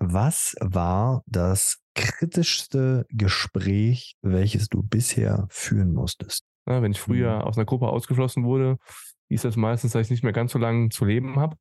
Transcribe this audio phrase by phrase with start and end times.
[0.00, 6.44] was war das kritischste Gespräch, welches du bisher führen musstest?
[6.68, 7.44] Ja, wenn ich früher Mhm.
[7.44, 8.78] aus einer Gruppe ausgeschlossen wurde,
[9.30, 11.56] hieß das meistens, dass ich nicht mehr ganz so lange zu leben habe.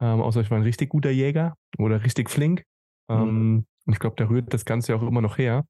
[0.00, 2.64] Ähm, außer ich war ein richtig guter Jäger oder richtig flink.
[3.10, 5.64] Ähm, und ich glaube, da rührt das Ganze ja auch immer noch her.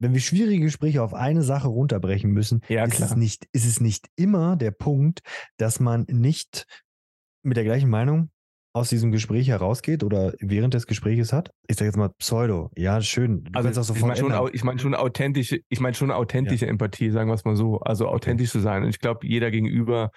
[0.00, 3.80] Wenn wir schwierige Gespräche auf eine Sache runterbrechen müssen, Ja, ist, es nicht, ist es
[3.80, 5.20] nicht immer der Punkt,
[5.58, 6.66] dass man nicht
[7.42, 8.30] mit der gleichen Meinung
[8.74, 11.50] aus diesem Gespräch herausgeht oder während des Gesprächs hat?
[11.68, 12.70] Ich sage jetzt mal Pseudo.
[12.76, 13.44] Ja, schön.
[13.44, 16.10] Du kannst auch ich sofort meine schon, au- ich meine schon authentische, ich meine schon
[16.10, 17.80] authentische Empathie, sagen wir es mal so.
[17.80, 18.82] Also authentisch zu sein.
[18.82, 20.10] Und ich glaube, jeder gegenüber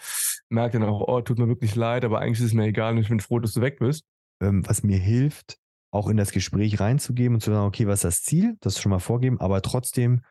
[0.49, 2.99] merkt dann auch, oh, tut mir wirklich leid, aber eigentlich ist es mir egal und
[3.01, 4.03] ich bin froh, dass du weg bist.
[4.41, 5.57] ähm, was mir hilft,
[5.91, 8.55] auch in das Gespräch reinzugeben und zu sagen, okay, was ist das Ziel?
[8.61, 10.21] Das schon mal vorgeben, aber trotzdem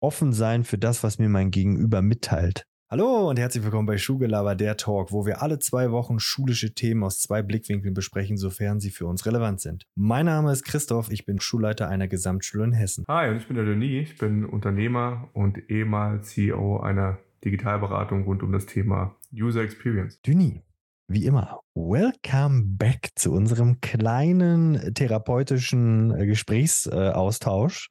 [0.00, 2.66] offen sein für das, was mir mein Gegenüber mitteilt.
[2.90, 7.02] Hallo und herzlich willkommen bei Schulgelaber, der Talk, wo wir alle zwei Wochen schulische Themen
[7.02, 9.86] aus zwei Blickwinkeln besprechen, sofern sie für uns relevant sind.
[9.94, 13.06] Mein Name ist Christoph, ich bin Schulleiter einer Gesamtschule in Hessen.
[13.08, 14.10] Hi, und ich bin der Denis.
[14.10, 20.20] Ich bin Unternehmer und ehemals CEO einer Digitalberatung rund um das Thema User Experience.
[20.20, 20.62] Düni,
[21.08, 27.88] wie immer, welcome back zu unserem kleinen therapeutischen äh, Gesprächsaustausch,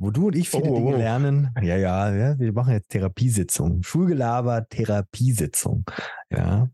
[0.00, 0.98] wo du und ich viele Oh, Dinge oh.
[0.98, 1.50] lernen.
[1.60, 3.82] Ja, ja, ja, wir machen jetzt Therapiesitzung.
[3.82, 5.84] Schulgelaber, Therapiesitzung.
[6.30, 6.68] Ja.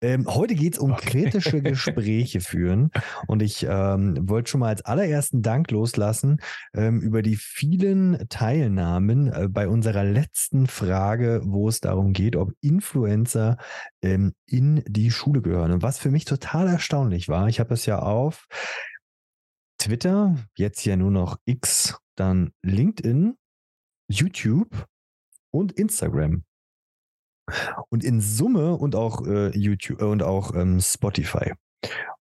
[0.00, 1.24] Ähm, heute geht es um Okay.
[1.24, 2.90] kritische Gespräche führen.
[3.26, 6.40] Und ich ähm, wollte schon mal als allerersten Dank loslassen
[6.74, 12.52] ähm, über die vielen Teilnahmen äh, bei unserer letzten Frage, wo es darum geht, ob
[12.60, 13.56] Influencer
[14.02, 15.72] ähm, in die Schule gehören.
[15.72, 18.46] Und was für mich total erstaunlich war, ich habe es ja auf
[19.78, 23.36] Twitter, jetzt ja nur noch X, dann LinkedIn,
[24.10, 24.86] YouTube
[25.50, 26.44] und Instagram.
[27.88, 31.52] Und in Summe und auch äh, YouTube äh, und auch ähm, Spotify.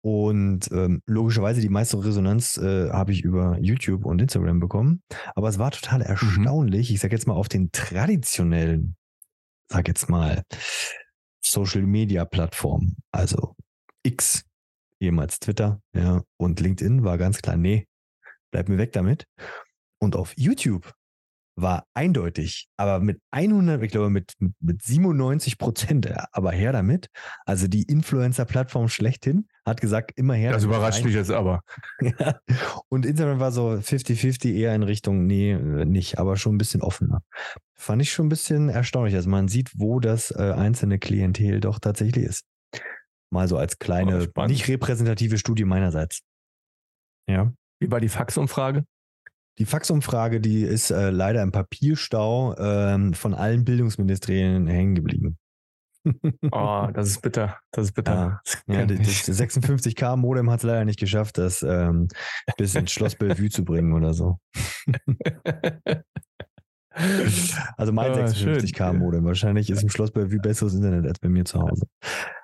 [0.01, 5.03] Und ähm, logischerweise die meiste Resonanz äh, habe ich über YouTube und Instagram bekommen.
[5.35, 6.91] Aber es war total erstaunlich.
[6.91, 8.95] Ich sage jetzt mal auf den traditionellen,
[9.67, 10.43] sag jetzt mal,
[11.43, 13.55] Social Media Plattformen, also
[14.03, 14.45] X,
[14.99, 17.87] ehemals Twitter, ja, und LinkedIn war ganz klar, nee,
[18.51, 19.25] bleib mir weg damit.
[19.99, 20.93] Und auf YouTube
[21.61, 26.71] war eindeutig, aber mit 100, ich glaube mit, mit, mit 97 Prozent, äh, aber her
[26.71, 27.07] damit.
[27.45, 30.51] Also die Influencer-Plattform schlechthin hat gesagt, immer her.
[30.51, 31.61] Das überrascht mich jetzt aber.
[32.01, 32.39] Ja.
[32.89, 36.81] Und Instagram war so 50-50 eher in Richtung, nee, äh, nicht, aber schon ein bisschen
[36.81, 37.21] offener.
[37.75, 39.15] Fand ich schon ein bisschen erstaunlich.
[39.15, 42.45] Also man sieht, wo das äh, einzelne Klientel doch tatsächlich ist.
[43.31, 46.21] Mal so als kleine, nicht repräsentative Studie meinerseits.
[47.27, 47.53] Ja.
[47.79, 48.85] Wie war die Faxumfrage?
[49.59, 55.37] Die Faxumfrage, die ist äh, leider im Papierstau ähm, von allen Bildungsministerien hängen geblieben.
[56.51, 57.57] Oh, das ist bitter.
[57.71, 58.13] Das ist bitter.
[58.13, 58.41] Ja.
[58.45, 59.21] Das Ja, das ich.
[59.23, 62.07] 56k Modem hat es leider nicht geschafft, das ähm,
[62.57, 64.39] bis ins Schloss Bellevue zu bringen oder so.
[67.77, 68.97] Also mein Ah, 56k schön.
[68.97, 69.23] Modem.
[69.23, 71.87] Wahrscheinlich ist im Schloss Bellevue besseres Internet als bei mir zu Hause.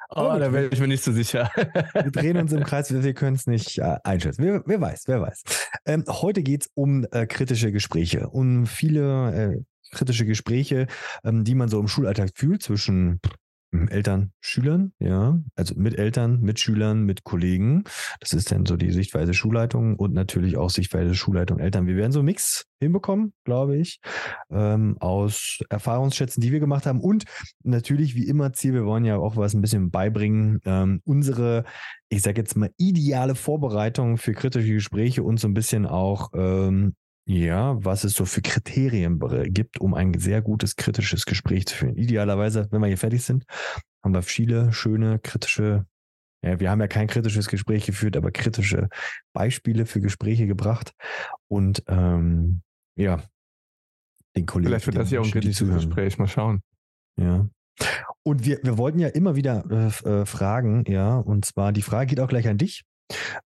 [0.10, 1.50] Oh, da wäre ich mir nicht so sicher.
[1.94, 4.44] Wir drehen uns im Kreis, wir, wir können es nicht äh, einschätzen.
[4.44, 5.44] Wer, wer weiß, wer weiß.
[5.86, 10.88] Ähm, heute geht es um äh, kritische Gespräche, um viele äh, kritische Gespräche,
[11.24, 13.20] ähm, die man so im Schulalltag fühlt zwischen
[13.88, 17.84] Eltern, Schülern, ja, also mit Eltern, mit Schülern, mit Kollegen.
[18.19, 21.88] Das ist dann so die Sichtweise Schulleitung und natürlich auch Sichtweise Schulleitung Eltern.
[21.88, 24.00] Wir werden so einen Mix hinbekommen, glaube ich,
[24.50, 27.25] ähm, aus Erfahrungsschätzen, die wir gemacht haben und
[27.64, 31.64] natürlich wie immer Ziel, wir wollen ja auch was ein bisschen beibringen, ähm, unsere,
[32.09, 36.96] ich sage jetzt mal, ideale Vorbereitung für kritische Gespräche und so ein bisschen auch, ähm,
[37.28, 39.19] ja, was es so für Kriterien
[39.52, 41.96] gibt, um ein sehr gutes kritisches Gespräch zu führen.
[41.96, 43.46] Idealerweise, wenn wir hier fertig sind,
[44.03, 45.85] haben wir viele schöne kritische,
[46.44, 48.90] ja, wir haben ja kein kritisches Gespräch geführt, aber kritische
[49.34, 50.94] Beispiele für Gespräche gebracht
[51.47, 52.62] und ähm,
[52.96, 53.24] ja,
[54.35, 54.69] den Kollegen.
[54.69, 55.68] Vielleicht wird das ja auch ein kritisches.
[55.68, 56.18] Gespräch.
[56.19, 56.62] Mal schauen.
[57.19, 57.47] Ja.
[58.24, 62.08] Und wir, wir wollten ja immer wieder äh, äh, fragen, ja, und zwar die Frage
[62.08, 62.84] geht auch gleich an dich.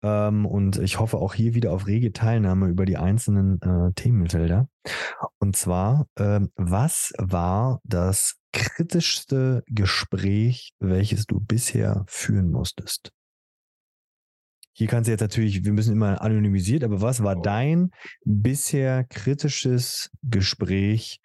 [0.03, 4.69] Ähm, und ich hoffe auch hier wieder auf rege Teilnahme über die einzelnen äh, Themenfelder.
[5.39, 13.11] Und zwar, ähm, was war das kritischste Gespräch, welches du bisher führen musstest?
[14.77, 17.93] Hier kannst du jetzt natürlich, wir müssen immer anonymisiert, aber was war dein
[18.25, 21.21] bisher kritisches Gespräch,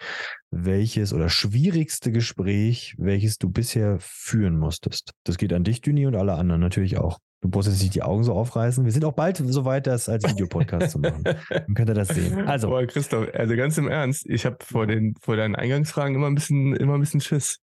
[0.51, 5.13] welches oder schwierigste Gespräch, welches du bisher führen musstest?
[5.24, 7.18] Das geht an dich, Düni, und alle anderen natürlich auch.
[7.41, 8.83] Du brauchst jetzt nicht die Augen so aufreißen.
[8.83, 11.24] Wir sind auch bald so weit, das als Videopodcast zu machen.
[11.50, 12.47] Dann könnt ihr das sehen.
[12.47, 16.27] Also, Boah, Christoph, also ganz im Ernst, ich habe vor den vor deinen Eingangsfragen immer
[16.27, 17.59] ein bisschen immer ein bisschen Schiss.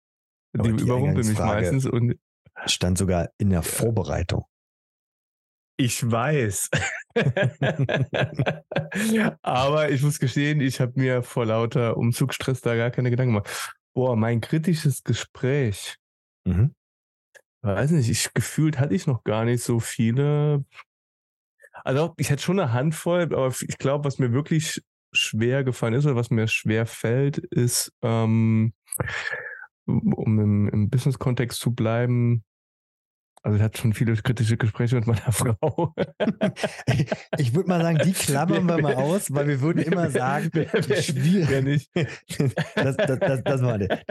[0.54, 2.16] Die die überrumpeln mich meistens und
[2.66, 4.44] stand sogar in der Vorbereitung.
[5.78, 6.70] ich weiß.
[9.42, 13.74] Aber ich muss gestehen, ich habe mir vor lauter Umzugsstress da gar keine Gedanken gemacht.
[13.94, 15.96] Boah, mein kritisches Gespräch.
[16.46, 16.74] Mhm.
[17.62, 20.66] Weiß nicht, ich gefühlt hatte ich noch gar nicht so viele.
[21.84, 24.82] Also ich hätte schon eine Handvoll, aber ich glaube, was mir wirklich
[25.14, 28.74] schwer gefallen ist oder was mir schwer fällt, ist, ähm,
[29.86, 32.44] um im, im Business-Kontext zu bleiben,
[33.44, 35.96] also ich hatte schon viele kritische Gespräche mit meiner Frau.
[37.38, 41.02] ich würde mal sagen, die klammern wir mal aus, weil wir würden immer sagen, die,
[41.02, 41.90] schwierig
[42.76, 43.62] das, das, das, das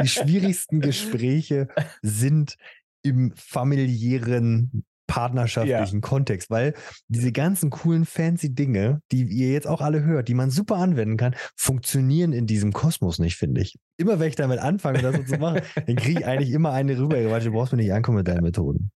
[0.03, 1.69] die schwierigsten Gespräche
[2.03, 2.57] sind
[3.03, 6.01] im familiären partnerschaftlichen ja.
[6.01, 6.73] Kontext, weil
[7.09, 11.17] diese ganzen coolen fancy Dinge, die ihr jetzt auch alle hört, die man super anwenden
[11.17, 13.77] kann, funktionieren in diesem Kosmos nicht, finde ich.
[13.97, 16.97] Immer wenn ich damit anfange, das so zu machen, dann kriege ich eigentlich immer eine
[16.97, 18.93] rüber, weil du brauchst mir nicht ankommen mit deinen Methoden.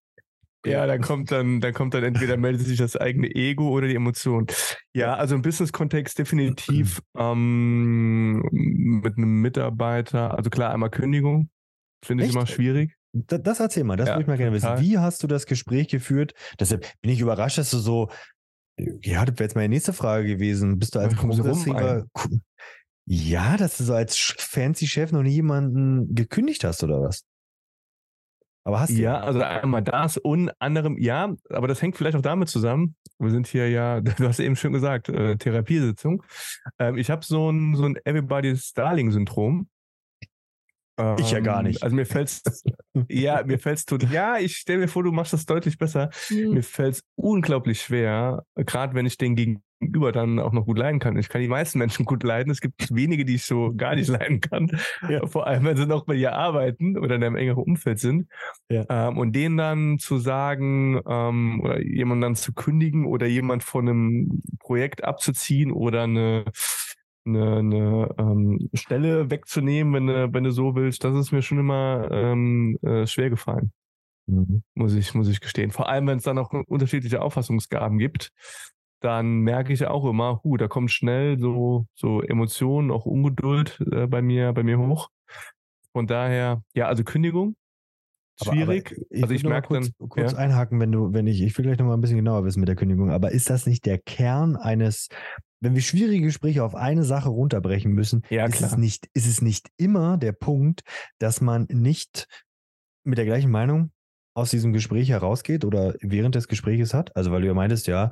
[0.64, 3.96] Ja, dann kommt dann, dann kommt dann entweder meldet sich das eigene Ego oder die
[3.96, 4.46] Emotion.
[4.94, 11.50] Ja, also im Business-Kontext definitiv ähm, mit einem Mitarbeiter, also klar, einmal Kündigung,
[12.04, 12.94] finde ich immer schwierig.
[13.14, 14.78] Das, das erzähl mal, das ja, würde ich mal gerne total.
[14.78, 14.90] wissen.
[14.90, 16.34] Wie hast du das Gespräch geführt?
[16.58, 18.10] Deshalb bin ich überrascht, dass du so,
[18.76, 20.78] ja, das wäre jetzt meine nächste Frage gewesen.
[20.78, 22.06] Bist du als Progressiver,
[23.06, 27.24] ja, dass du so als fancy Chef noch nie jemanden gekündigt hast oder was?
[28.64, 29.00] Aber hast du.
[29.00, 32.96] Ja, also einmal das und anderem, ja, aber das hängt vielleicht auch damit zusammen.
[33.18, 36.22] Wir sind hier ja, du hast eben schon gesagt, äh, Therapiesitzung.
[36.78, 39.68] Ähm, ich habe so ein, so ein Everybody's Darling-Syndrom.
[41.18, 41.82] Ich ja gar ähm, nicht.
[41.82, 42.42] Also mir fällt's,
[43.08, 46.10] ja, mir fällt's tut, ja, ich stelle mir vor, du machst das deutlich besser.
[46.30, 46.54] Mhm.
[46.54, 51.16] Mir fällt's unglaublich schwer, gerade wenn ich den gegenüber dann auch noch gut leiden kann.
[51.16, 52.50] Ich kann die meisten Menschen gut leiden.
[52.50, 54.70] Es gibt wenige, die ich so gar nicht leiden kann.
[55.08, 55.26] Ja.
[55.26, 58.28] Vor allem, wenn sie noch bei dir arbeiten oder in einem engeren Umfeld sind.
[58.68, 58.84] Ja.
[58.88, 63.88] Ähm, und denen dann zu sagen, ähm, oder jemanden dann zu kündigen oder jemand von
[63.88, 66.44] einem Projekt abzuziehen oder eine
[67.26, 71.58] eine, eine ähm, Stelle wegzunehmen, wenn du, wenn du so willst, das ist mir schon
[71.58, 73.72] immer ähm, äh, schwer gefallen.
[74.26, 74.62] Mhm.
[74.74, 75.70] Muss ich, muss ich gestehen.
[75.70, 78.30] Vor allem, wenn es dann auch unterschiedliche Auffassungsgaben gibt,
[79.00, 84.06] dann merke ich auch immer, hu, da kommt schnell so, so Emotionen, auch Ungeduld äh,
[84.06, 85.10] bei mir, bei mir hoch.
[85.92, 87.54] Von daher, ja, also Kündigung,
[88.42, 88.92] schwierig.
[88.92, 90.38] Aber, aber ich also ich merke kurz, dann kurz ja?
[90.38, 92.68] einhaken, wenn du, wenn ich, ich will gleich noch mal ein bisschen genauer wissen mit
[92.68, 93.10] der Kündigung.
[93.10, 95.08] Aber ist das nicht der Kern eines
[95.64, 99.40] wenn wir schwierige Gespräche auf eine Sache runterbrechen müssen, ja, ist, es nicht, ist es
[99.40, 100.82] nicht immer der Punkt,
[101.18, 102.28] dass man nicht
[103.02, 103.90] mit der gleichen Meinung
[104.36, 107.16] aus diesem Gespräch herausgeht oder während des Gesprächs hat?
[107.16, 108.10] Also, weil du ja meintest, ja,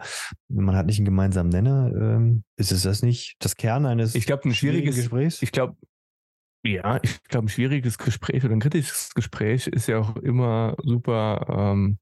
[0.49, 1.93] man hat nicht einen gemeinsamen Nenner.
[1.95, 5.43] Ähm, ist es das nicht das Kern eines ich glaub, ein schwieriges Gesprächs?
[5.43, 5.77] Ich glaube,
[6.65, 11.47] ja, ich glaube, ein schwieriges Gespräch oder ein kritisches Gespräch ist ja auch immer super
[11.49, 11.99] ähm,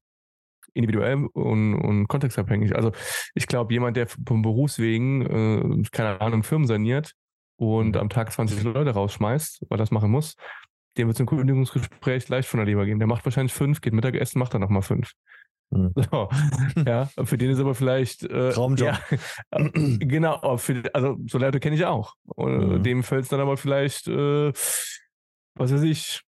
[0.73, 2.75] individuell und, und kontextabhängig.
[2.75, 2.91] Also
[3.33, 7.13] ich glaube, jemand, der vom Berufswegen, äh, keine Ahnung, Firmen saniert
[7.57, 8.01] und mhm.
[8.01, 10.35] am Tag 20 Leute rausschmeißt, weil das machen muss,
[10.97, 12.99] dem wird es ein Kündigungsgespräch leicht von der Leber gehen.
[12.99, 15.11] Der macht wahrscheinlich fünf, geht Mittagessen, macht dann nochmal fünf.
[15.71, 15.93] Mhm.
[15.95, 16.29] So,
[16.85, 18.89] ja, für den ist aber vielleicht äh, Traumjob.
[18.89, 18.99] Ja,
[19.51, 22.15] genau, für, also so Leute kenne ich auch.
[22.25, 22.83] Und mhm.
[22.83, 24.51] dem fällt es dann aber vielleicht, äh,
[25.55, 26.21] was weiß ich,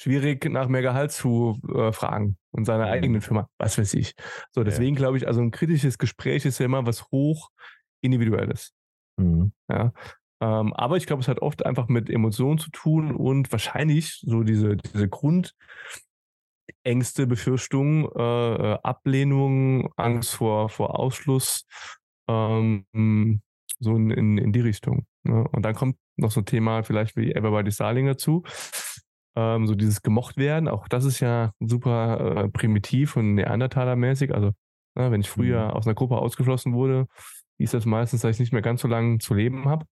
[0.00, 2.92] schwierig nach mehr Gehalt zu äh, fragen und seiner mhm.
[2.92, 4.14] eigenen Firma, was weiß ich.
[4.52, 4.98] So, deswegen ja.
[5.00, 7.50] glaube ich, also ein kritisches Gespräch ist ja immer was hoch
[8.00, 8.72] individuelles.
[9.16, 9.52] Mhm.
[9.68, 9.92] Ja.
[10.40, 14.44] Ähm, aber ich glaube, es hat oft einfach mit Emotionen zu tun und wahrscheinlich so
[14.44, 15.08] diese, diese
[16.84, 21.66] Grundängste, Befürchtungen, äh, äh, Ablehnung, Angst vor, vor Ausschluss,
[22.28, 23.40] ähm,
[23.80, 25.06] so in, in, in die Richtung.
[25.24, 25.46] Ne?
[25.52, 28.44] Und dann kommt noch so ein Thema vielleicht wie Everybody Starling dazu
[29.38, 34.34] ähm, so dieses gemocht werden, auch das ist ja super äh, primitiv und Neandertaler-mäßig.
[34.34, 34.50] Also,
[34.96, 35.70] na, ne, wenn ich früher mhm.
[35.70, 37.06] aus einer Gruppe ausgeschlossen wurde,
[37.58, 39.86] hieß das meistens, dass ich nicht mehr ganz so lange zu leben habe.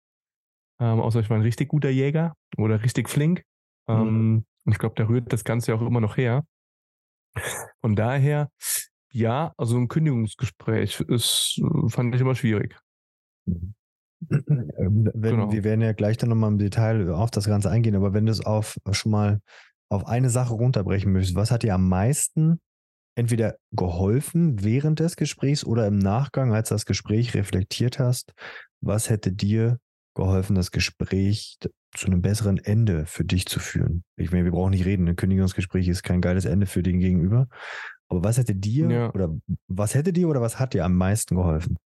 [0.80, 3.44] Ähm, außer ich war ein richtig guter Jäger oder richtig flink.
[3.88, 4.44] Ähm, mhm.
[4.64, 6.44] Und ich glaube, da rührt das Ganze ja auch immer noch her.
[7.80, 8.50] Von daher,
[9.12, 12.76] ja, also ein Kündigungsgespräch ist, fand ich immer schwierig.
[13.46, 13.74] Mhm.
[14.78, 15.52] Ähm, wenn, genau.
[15.52, 18.32] Wir werden ja gleich dann nochmal im Detail auf das Ganze eingehen, aber wenn du
[18.32, 19.40] es auf schon mal
[19.90, 22.60] auf eine Sache runterbrechen möchtest, was hat dir am meisten
[23.14, 28.32] entweder geholfen während des Gesprächs oder im Nachgang, als das Gespräch reflektiert hast?
[28.80, 29.78] Was hätte dir
[30.14, 31.58] geholfen, das Gespräch
[31.96, 34.04] zu einem besseren Ende für dich zu führen?
[34.16, 37.48] Ich meine, wir brauchen nicht reden, ein Kündigungsgespräch ist kein geiles Ende für den Gegenüber.
[38.08, 39.12] Aber was hätte dir ja.
[39.12, 39.34] oder
[39.68, 41.76] was hätte dir oder was hat dir am meisten geholfen?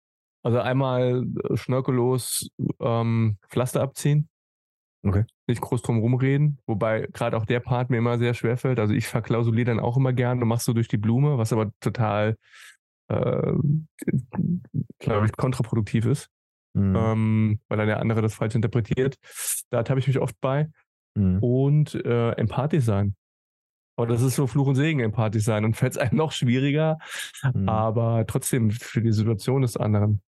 [0.42, 2.50] Also einmal äh, schnörkellos
[2.80, 4.28] ähm, Pflaster abziehen.
[5.02, 5.24] Okay.
[5.46, 8.78] Nicht groß drum rumreden, wobei gerade auch der Part mir immer sehr schwer fällt.
[8.78, 11.70] Also ich verklausuliere dann auch immer gern und machst so durch die Blume, was aber
[11.80, 12.36] total
[13.08, 13.52] äh,
[14.98, 16.28] glaube ich, kontraproduktiv ist,
[16.74, 16.96] mhm.
[16.96, 19.16] ähm, weil dann der andere das falsch interpretiert.
[19.70, 20.68] Da habe ich mich oft bei.
[21.14, 21.38] Mhm.
[21.38, 23.16] Und äh, empathisch sein.
[23.96, 25.64] Aber das ist so Fluch und Segen, empathisch sein.
[25.64, 26.98] Und fällt es einem noch schwieriger,
[27.52, 27.68] mhm.
[27.68, 30.22] aber trotzdem für die Situation des anderen.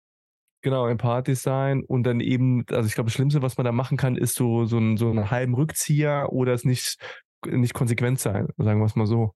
[0.63, 3.97] Genau, empathisch sein und dann eben, also ich glaube, das Schlimmste, was man da machen
[3.97, 6.99] kann, ist so, so, ein, so einen halben Rückzieher oder es nicht,
[7.45, 9.35] nicht konsequent sein, sagen wir es mal so.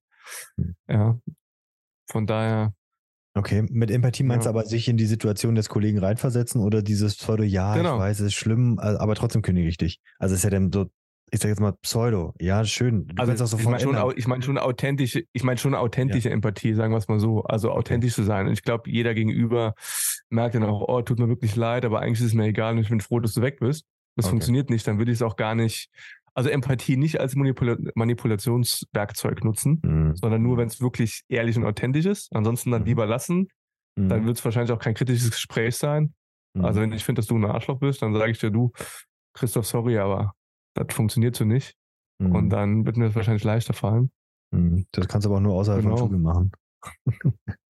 [0.56, 0.76] Hm.
[0.88, 1.18] Ja.
[2.08, 2.74] Von daher.
[3.36, 7.16] Okay, mit Empathie meinst du aber sich in die Situation des Kollegen reinversetzen oder dieses
[7.16, 7.96] Pseudo, ja, genau.
[7.96, 10.00] ich weiß, es ist schlimm, aber trotzdem kündige ich dich.
[10.18, 10.86] Also es ist ja dann so
[11.32, 12.34] ich sag jetzt mal Pseudo.
[12.40, 13.08] Ja, schön.
[13.08, 16.28] Du also, auch sofort ich meine schon, ich mein schon authentische, ich meine schon authentische
[16.28, 16.34] ja.
[16.34, 17.42] Empathie, sagen wir es mal so.
[17.42, 18.46] Also authentisch zu sein.
[18.46, 19.74] Und ich glaube, jeder gegenüber
[20.30, 22.78] merkt dann auch, oh, tut mir wirklich leid, aber eigentlich ist es mir egal und
[22.80, 23.86] ich bin froh, dass du weg bist.
[24.14, 24.30] Das okay.
[24.30, 25.90] funktioniert nicht, dann würde ich es auch gar nicht,
[26.36, 30.16] also Empathie nicht als Manipula Manipulationswerkzeug nutzen, mhm.
[30.16, 32.28] sondern nur, wenn es wirklich ehrlich und authentisch ist.
[32.34, 32.88] Ansonsten dann mhm.
[32.88, 33.48] lieber lassen.
[33.96, 34.08] Mhm.
[34.10, 36.14] Dann wird es wahrscheinlich auch kein kritisches Gespräch sein.
[36.58, 36.84] Also mhm.
[36.84, 38.70] wenn ich finde, dass du ein Arschloch bist, dann sage ich dir, du,
[39.32, 40.34] Christoph, sorry, aber
[40.74, 41.74] das funktioniert so nicht.
[42.18, 42.34] Mhm.
[42.34, 44.10] Und dann wird mir das wahrscheinlich leichter fallen.
[44.52, 44.86] Mhm.
[44.92, 45.96] Das kannst du aber auch nur außerhalb genau.
[45.96, 46.52] von Schule machen.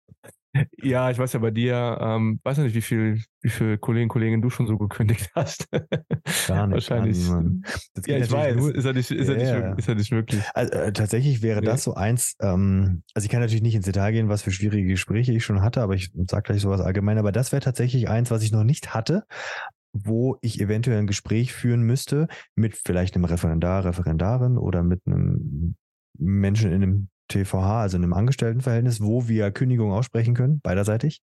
[0.81, 4.09] ja, ich weiß ja bei dir, ähm, weiß ja nicht, wie viel, wie viele Kollegen,
[4.09, 5.69] Kolleginnen du schon so gekündigt hast.
[5.71, 6.75] Gar nicht.
[6.75, 7.17] Wahrscheinlich.
[7.17, 8.55] Nicht, ja, ich weiß.
[8.55, 10.41] Nur, ist, er nicht, ist, ja, er nicht, ist er nicht möglich.
[10.53, 11.71] Also, äh, tatsächlich wäre ja.
[11.71, 14.87] das so eins, ähm, also ich kann natürlich nicht ins Detail gehen, was für schwierige
[14.87, 18.31] Gespräche ich schon hatte, aber ich sage gleich sowas allgemein, aber das wäre tatsächlich eins,
[18.31, 19.25] was ich noch nicht hatte,
[19.93, 25.75] wo ich eventuell ein Gespräch führen müsste mit vielleicht einem Referendar, Referendarin oder mit einem
[26.17, 31.21] Menschen in einem TVH, also in einem Angestelltenverhältnis, wo wir Kündigung aussprechen können, beiderseitig.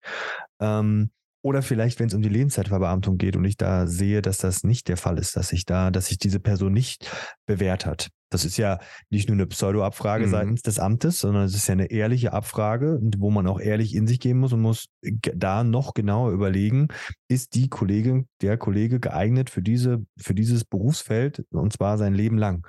[0.60, 1.12] Ähm,
[1.43, 4.88] oder vielleicht, wenn es um die Lebenszeitverbeamtung geht und ich da sehe, dass das nicht
[4.88, 7.10] der Fall ist, dass sich da, dass sich diese Person nicht
[7.48, 8.10] bewährt hat.
[8.29, 8.79] Das ist ja
[9.10, 10.31] nicht nur eine Pseudo-Abfrage mhm.
[10.31, 14.08] seitens des Amtes, sondern es ist ja eine ehrliche Abfrage, wo man auch ehrlich in
[14.08, 16.88] sich gehen muss und muss da noch genauer überlegen,
[17.27, 22.38] ist die Kollegin, der Kollege geeignet für diese, für dieses Berufsfeld und zwar sein Leben
[22.38, 22.65] lang.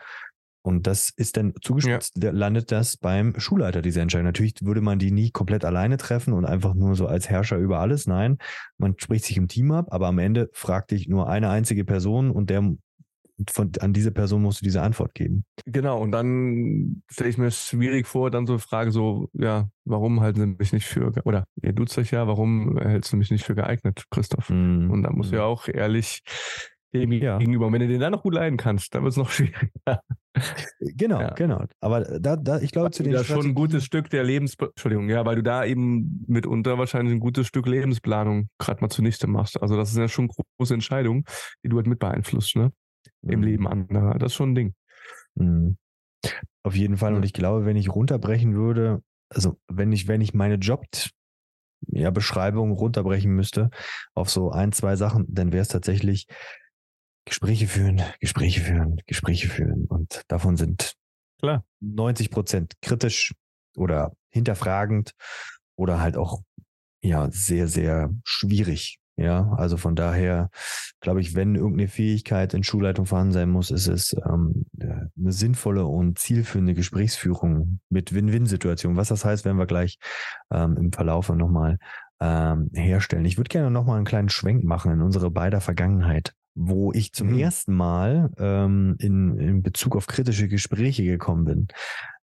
[0.63, 2.31] Und das ist dann zugespitzt, ja.
[2.31, 4.27] landet das beim Schulleiter, diese Entscheidung.
[4.27, 7.81] Natürlich würde man die nie komplett alleine treffen und einfach nur so als Herrscher über
[7.81, 8.07] alles.
[8.07, 8.39] Nein,
[8.79, 12.31] man spricht sich im Team ab, aber am Ende fragt dich nur eine einzige Person
[12.31, 12.63] und der
[13.51, 15.45] von, an diese Person musst du diese Antwort geben.
[15.67, 20.41] Genau, und dann stelle ich mir schwierig vor, dann so Frage so, ja, warum halten
[20.41, 23.55] sie mich nicht für, oder ihr duzt euch ja, warum hältst du mich nicht für
[23.55, 24.51] geeignet, Christoph?
[24.51, 24.91] Mm.
[24.91, 26.23] Und da musst du ja auch ehrlich
[26.93, 27.39] dem ja.
[27.39, 27.67] gegenüber.
[27.67, 29.71] Und wenn du den dann noch gut leiden kannst, dann wird es noch schwieriger.
[30.81, 31.31] Genau, ja.
[31.31, 31.65] genau.
[31.81, 35.09] Aber da, da, ich glaube, zu den Ja, schon ein gutes Stück der Lebens, Entschuldigung,
[35.09, 39.61] ja, weil du da eben mitunter wahrscheinlich ein gutes Stück Lebensplanung gerade mal zunichte machst.
[39.61, 41.25] Also das ist ja schon eine große Entscheidung,
[41.65, 42.73] die du halt mit beeinflusst, ne?
[43.23, 43.47] Im mhm.
[43.47, 44.19] Leben anderer.
[44.19, 44.75] Das ist schon ein Ding.
[45.35, 45.77] Mhm.
[46.63, 47.15] Auf jeden Fall.
[47.15, 50.85] Und ich glaube, wenn ich runterbrechen würde, also wenn ich, wenn ich meine Job
[51.89, 53.71] ja, Beschreibung runterbrechen müsste
[54.15, 56.27] auf so ein, zwei Sachen, dann wäre es tatsächlich
[57.25, 59.87] Gespräche führen, Gespräche führen, Gespräche führen.
[59.87, 60.95] Und davon sind
[61.39, 63.35] klar 90 Prozent kritisch
[63.77, 65.13] oder hinterfragend
[65.77, 66.43] oder halt auch
[67.03, 68.99] ja sehr, sehr schwierig.
[69.17, 70.49] Ja, also von daher
[71.01, 75.85] glaube ich, wenn irgendeine Fähigkeit in Schulleitung vorhanden sein muss, ist es ähm, eine sinnvolle
[75.85, 78.97] und zielführende Gesprächsführung mit Win-Win-Situationen.
[78.97, 79.99] Was das heißt, werden wir gleich
[80.51, 81.79] ähm, im Verlauf nochmal
[82.21, 83.27] ähm, herstellen.
[83.27, 87.31] Ich würde gerne nochmal einen kleinen Schwenk machen in unsere beider Vergangenheit wo ich zum
[87.31, 87.39] mhm.
[87.39, 91.69] ersten Mal ähm, in, in Bezug auf kritische Gespräche gekommen bin.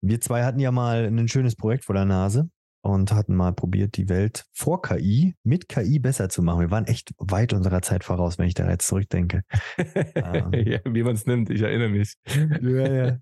[0.00, 2.48] Wir zwei hatten ja mal ein schönes Projekt vor der Nase
[2.82, 6.60] und hatten mal probiert, die Welt vor KI mit KI besser zu machen.
[6.60, 9.42] Wir waren echt weit unserer Zeit voraus, wenn ich da jetzt zurückdenke.
[10.14, 12.14] ähm, ja, wie man es nimmt, ich erinnere mich.
[12.60, 13.18] ja, ja.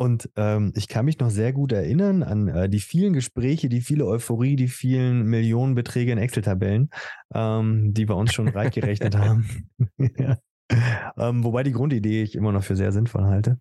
[0.00, 3.82] Und ähm, ich kann mich noch sehr gut erinnern an äh, die vielen Gespräche, die
[3.82, 6.88] viele Euphorie, die vielen Millionenbeträge in Excel-Tabellen,
[7.34, 9.68] ähm, die wir uns schon reich gerechnet haben.
[10.16, 10.38] ja.
[11.18, 13.58] ähm, wobei die Grundidee ich immer noch für sehr sinnvoll halte.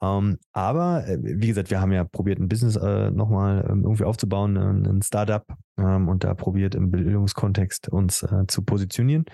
[0.00, 4.04] Ähm, aber äh, wie gesagt, wir haben ja probiert, ein Business äh, nochmal ähm, irgendwie
[4.04, 5.44] aufzubauen, äh, ein Startup
[5.76, 9.24] ähm, und da probiert im Bildungskontext uns äh, zu positionieren.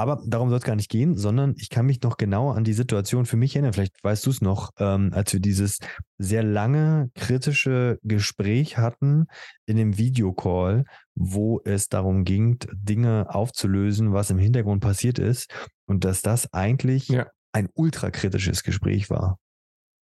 [0.00, 2.72] Aber darum soll es gar nicht gehen, sondern ich kann mich noch genauer an die
[2.72, 3.74] Situation für mich erinnern.
[3.74, 5.78] Vielleicht weißt du es noch, ähm, als wir dieses
[6.16, 9.26] sehr lange kritische Gespräch hatten
[9.66, 15.52] in dem Videocall, wo es darum ging, Dinge aufzulösen, was im Hintergrund passiert ist
[15.84, 17.26] und dass das eigentlich ja.
[17.52, 19.36] ein ultrakritisches Gespräch war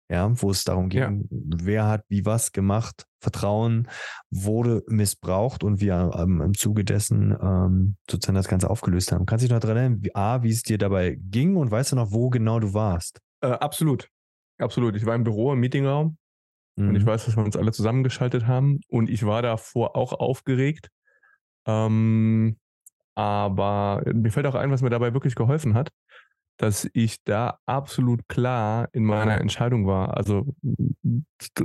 [0.08, 1.12] ja, wo es darum ging, ja.
[1.30, 3.88] wer hat wie was gemacht, Vertrauen
[4.30, 9.26] wurde missbraucht und wir ähm, im Zuge dessen ähm, sozusagen das Ganze aufgelöst haben.
[9.26, 11.92] Kannst du dich noch daran erinnern, wie, A, wie es dir dabei ging und weißt
[11.92, 13.20] du noch, wo genau du warst?
[13.40, 14.08] Äh, absolut.
[14.58, 14.96] Absolut.
[14.96, 16.16] Ich war im Büro, im Meetingraum
[16.76, 16.88] mhm.
[16.88, 17.08] und ich mhm.
[17.08, 20.88] weiß, dass wir uns alle zusammengeschaltet haben und ich war davor auch aufgeregt
[21.66, 22.58] Ähm,
[23.16, 25.90] aber mir fällt auch ein, was mir dabei wirklich geholfen hat,
[26.56, 30.16] dass ich da absolut klar in meiner Entscheidung war.
[30.16, 30.54] Also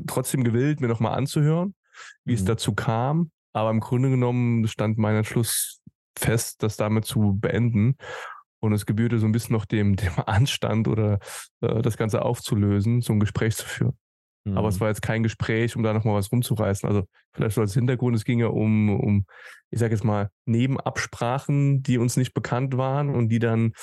[0.08, 1.76] trotzdem gewillt, mir nochmal anzuhören,
[2.26, 2.38] wie mhm.
[2.38, 3.32] es dazu kam.
[3.54, 5.82] Aber im Grunde genommen stand mein Entschluss
[6.18, 7.96] fest, das damit zu beenden.
[8.60, 11.20] Und es gebührte so ein bisschen noch dem, dem Anstand oder
[11.62, 13.98] äh, das Ganze aufzulösen, so ein Gespräch zu führen.
[14.44, 14.58] Mhm.
[14.58, 14.82] Aber es mhm.
[14.82, 16.88] war jetzt kein Gespräch, um da nochmal was rumzureißen.
[16.88, 19.26] Also vielleicht so als Hintergrund, es ging ja um, um
[19.70, 23.74] ich sage jetzt mal, Nebenabsprachen, die uns nicht bekannt waren und die dann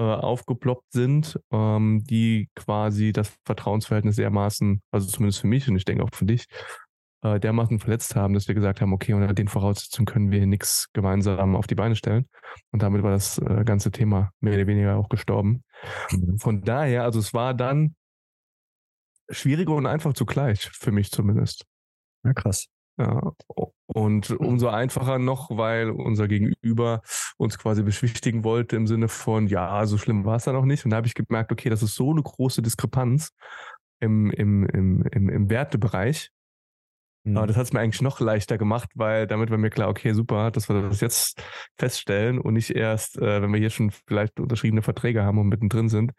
[0.00, 5.84] äh, aufgeploppt sind, ähm, die quasi das Vertrauensverhältnis dermaßen, also zumindest für mich und ich
[5.84, 6.46] denke auch für dich,
[7.22, 10.46] äh, dermaßen verletzt haben, dass wir gesagt haben, okay, unter den Voraussetzungen können wir hier
[10.46, 12.30] nichts gemeinsam auf die Beine stellen.
[12.72, 15.64] Und damit war das äh, ganze Thema mehr oder weniger auch gestorben.
[16.12, 16.38] Mhm.
[16.38, 17.94] Von daher, also es war dann
[19.28, 21.66] schwieriger und einfach zugleich, für mich zumindest.
[22.24, 22.68] Ja, krass.
[23.00, 23.32] Ja,
[23.86, 27.00] und umso einfacher noch, weil unser Gegenüber
[27.38, 30.84] uns quasi beschwichtigen wollte im Sinne von, ja, so schlimm war es dann auch nicht.
[30.84, 33.32] Und da habe ich gemerkt, okay, das ist so eine große Diskrepanz
[34.00, 36.30] im, im, im, im, im Wertebereich.
[37.24, 37.38] Mhm.
[37.38, 40.12] Aber das hat es mir eigentlich noch leichter gemacht, weil damit war mir klar, okay,
[40.12, 41.42] super, dass wir das jetzt
[41.78, 45.88] feststellen und nicht erst, äh, wenn wir hier schon vielleicht unterschriebene Verträge haben und mittendrin
[45.88, 46.12] sind,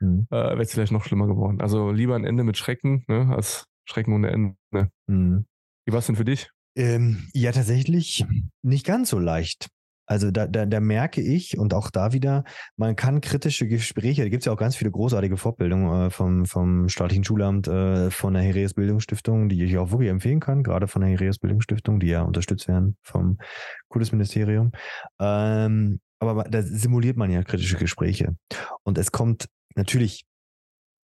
[0.00, 0.26] mhm.
[0.30, 1.62] äh, wäre es vielleicht noch schlimmer geworden.
[1.62, 4.90] Also lieber ein Ende mit Schrecken, ne, als Schrecken ohne Ende.
[5.06, 5.46] Mhm.
[5.88, 6.50] Wie war es denn für dich?
[6.76, 8.26] Ähm, ja, tatsächlich
[8.60, 9.68] nicht ganz so leicht.
[10.04, 12.44] Also da, da, da merke ich und auch da wieder,
[12.76, 16.44] man kann kritische Gespräche, da gibt es ja auch ganz viele großartige Fortbildungen äh, vom,
[16.44, 20.88] vom staatlichen Schulamt, äh, von der Hereus Bildungsstiftung, die ich auch wirklich empfehlen kann, gerade
[20.88, 23.38] von der Hereus Bildungsstiftung, die ja unterstützt werden vom
[23.88, 24.72] Kultusministerium.
[25.18, 28.36] Ähm, aber da simuliert man ja kritische Gespräche.
[28.82, 30.26] Und es kommt natürlich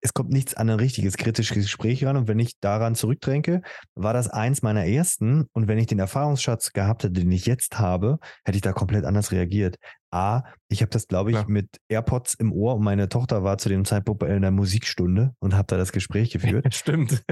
[0.01, 2.17] es kommt nichts an ein richtiges kritisches Gespräch ran.
[2.17, 3.63] Und wenn ich daran zurückdenke,
[3.95, 5.47] war das eins meiner ersten.
[5.53, 9.05] Und wenn ich den Erfahrungsschatz gehabt hätte, den ich jetzt habe, hätte ich da komplett
[9.05, 9.77] anders reagiert.
[10.13, 11.51] A, ich habe das, glaube ich, Klar.
[11.51, 15.55] mit AirPods im Ohr und meine Tochter war zu dem Zeitpunkt in der Musikstunde und
[15.55, 16.67] habe da das Gespräch geführt.
[16.75, 17.25] Stimmt.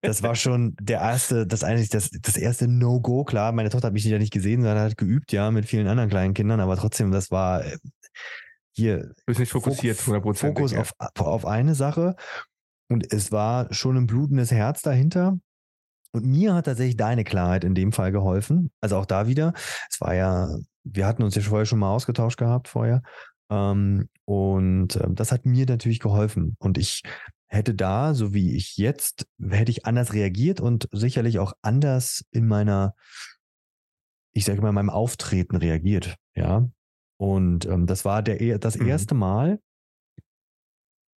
[0.00, 3.24] das war schon der erste, das eigentlich das, das erste No-Go.
[3.24, 6.08] Klar, meine Tochter hat mich ja nicht gesehen, sondern hat geübt, ja, mit vielen anderen
[6.08, 7.76] kleinen Kindern, aber trotzdem, das war äh,
[8.72, 8.98] hier.
[8.98, 10.34] Du bist nicht fokussiert, 100%.
[10.34, 12.16] Fokus auf, auf eine Sache.
[12.88, 15.38] Und es war schon ein blutendes Herz dahinter.
[16.12, 18.70] Und mir hat tatsächlich deine Klarheit in dem Fall geholfen.
[18.80, 19.54] Also auch da wieder.
[19.90, 20.54] Es war ja,
[20.84, 23.02] wir hatten uns ja vorher schon mal ausgetauscht gehabt vorher.
[23.50, 26.56] Ähm, und ähm, das hat mir natürlich geholfen.
[26.58, 27.02] Und ich
[27.46, 32.46] hätte da, so wie ich jetzt, hätte ich anders reagiert und sicherlich auch anders in
[32.46, 32.94] meiner,
[34.32, 36.16] ich sage mal, in meinem Auftreten reagiert.
[36.34, 36.68] Ja.
[37.22, 38.88] Und ähm, das war der, das mhm.
[38.88, 39.60] erste Mal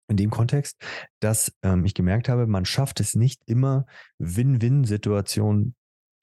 [0.09, 0.75] in dem Kontext,
[1.21, 3.85] dass ähm, ich gemerkt habe, man schafft es nicht immer,
[4.19, 5.75] Win-Win-Situationen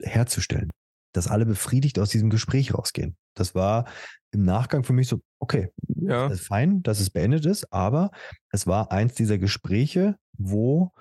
[0.03, 0.71] herzustellen.
[1.15, 3.17] Dass alle befriedigt aus diesem Gespräch rausgehen.
[3.35, 3.89] Das war
[4.33, 6.29] im Nachgang für mich so, okay, ja.
[6.29, 8.11] das ist fein, dass es beendet ist, aber
[8.51, 10.93] es war eins dieser Gespräche, wo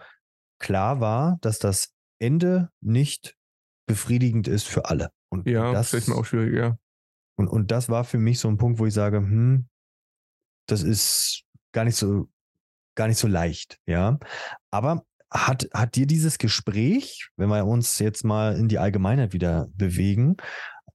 [0.57, 3.35] klar war, dass das Ende nicht
[3.89, 5.11] befriedigend ist für alle.
[5.27, 6.77] Und ja, das ist mir auch schwierig, ja.
[7.39, 9.69] Und, und das war für mich so ein Punkt, wo ich sage, hm,
[10.67, 12.27] das ist gar nicht so,
[12.95, 14.19] gar nicht so leicht, ja.
[14.71, 19.69] Aber hat, hat dir dieses Gespräch, wenn wir uns jetzt mal in die Allgemeinheit wieder
[19.73, 20.35] bewegen,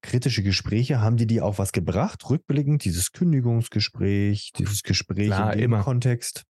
[0.02, 5.61] kritische Gespräche, haben die dir auch was gebracht, rückblickend, dieses Kündigungsgespräch, dieses Gespräch Klar, in
[5.61, 5.83] dem immer.
[5.83, 6.44] Kontext?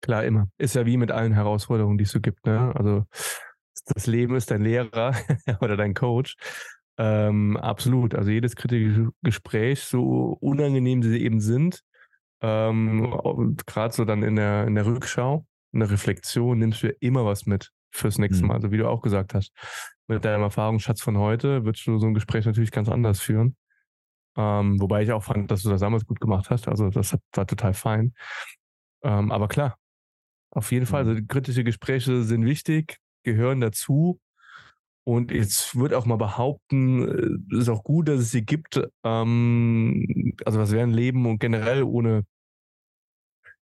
[0.00, 0.48] Klar, immer.
[0.58, 2.44] Ist ja wie mit allen Herausforderungen, die es so gibt.
[2.44, 2.74] Ne?
[2.74, 3.06] Also
[3.86, 5.14] das Leben ist dein Lehrer
[5.60, 6.34] oder dein Coach.
[6.96, 8.14] Ähm, absolut.
[8.14, 11.82] Also jedes kritische Gespräch, so unangenehm sie eben sind,
[12.40, 16.92] ähm, gerade so dann in der, in der Rückschau, in der Reflexion, nimmst du ja
[17.00, 18.48] immer was mit fürs nächste mhm.
[18.48, 18.54] Mal.
[18.54, 19.52] Also wie du auch gesagt hast,
[20.08, 23.56] mit deinem Erfahrungsschatz von heute würdest du so ein Gespräch natürlich ganz anders führen.
[24.36, 26.68] Ähm, wobei ich auch fand, dass du das damals gut gemacht hast.
[26.68, 28.14] Also das war total fein.
[29.02, 29.78] Ähm, aber klar,
[30.50, 31.10] auf jeden Fall, mhm.
[31.10, 34.20] also kritische Gespräche sind wichtig, gehören dazu.
[35.06, 38.80] Und jetzt würde auch mal behaupten, es ist auch gut, dass es sie gibt.
[39.04, 42.24] Ähm, also was wäre ein Leben und generell ohne,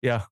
[0.03, 0.27] ja,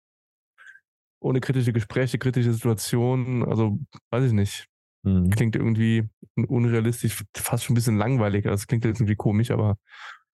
[1.22, 3.80] ohne kritische Gespräche, kritische Situationen, also
[4.12, 4.68] weiß ich nicht.
[5.04, 5.30] Mhm.
[5.30, 8.44] Klingt irgendwie unrealistisch, fast schon ein bisschen langweilig.
[8.44, 9.78] Das klingt jetzt irgendwie komisch, aber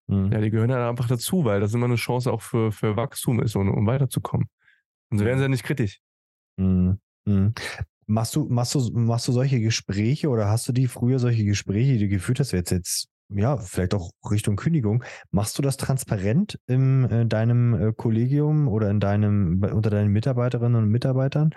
[0.08, 0.32] mhm.
[0.32, 3.40] ja, die gehören ja einfach dazu, weil das immer eine Chance auch für, für Wachstum
[3.40, 4.48] ist und um weiterzukommen.
[5.10, 6.00] Und so wären sie ja nicht kritisch.
[6.56, 6.98] Mhm.
[8.06, 11.94] Machst du, machst du, machst du solche Gespräche oder hast du die früher solche Gespräche,
[11.94, 16.58] die du geführt hast, jetzt jetzt, ja, vielleicht auch Richtung Kündigung, machst du das transparent
[16.66, 21.50] in äh, deinem äh, Kollegium oder in deinem, unter deinen Mitarbeiterinnen und Mitarbeitern,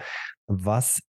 [0.48, 1.02] was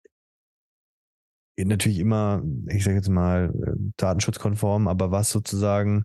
[1.58, 6.04] natürlich immer, ich sage jetzt mal, äh, datenschutzkonform, aber was sozusagen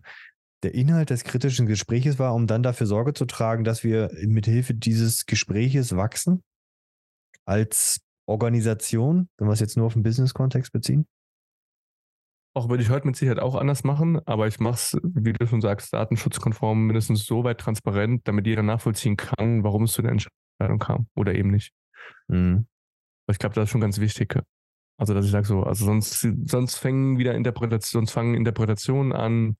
[0.62, 4.46] der Inhalt des kritischen Gespräches war, um dann dafür Sorge zu tragen, dass wir mit
[4.46, 6.42] Hilfe dieses Gespräches wachsen?
[7.44, 11.06] Als Organisation, wenn wir es jetzt nur auf den Business-Kontext beziehen?
[12.54, 15.46] Auch würde ich heute mit Sicherheit auch anders machen, aber ich mache es, wie du
[15.46, 20.12] schon sagst, datenschutzkonform, mindestens so weit transparent, damit jeder nachvollziehen kann, warum es zu der
[20.12, 21.72] Entscheidung kam oder eben nicht.
[22.28, 22.66] Mhm.
[23.30, 24.40] Ich glaube, das ist schon ganz wichtig.
[24.98, 29.56] Also, dass ich sage so, also sonst, sonst fängen wieder Interpretationen, sonst fangen Interpretationen an,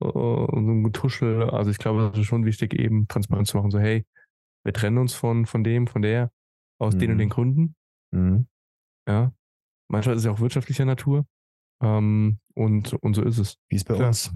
[0.00, 1.50] äh, so ein Getuschel.
[1.50, 4.04] Also ich glaube, das ist schon wichtig, eben transparent zu machen, so, hey,
[4.64, 6.32] wir trennen uns von, von dem, von der,
[6.80, 6.98] aus mhm.
[6.98, 7.32] den und den mhm.
[7.32, 7.76] Gründen.
[8.14, 8.46] Mhm.
[9.08, 9.32] Ja.
[9.88, 11.26] Manchmal ist es ja auch wirtschaftlicher Natur.
[11.82, 13.56] Ähm, und, und so ist es.
[13.68, 14.08] Wie es bei Klar.
[14.08, 14.32] uns.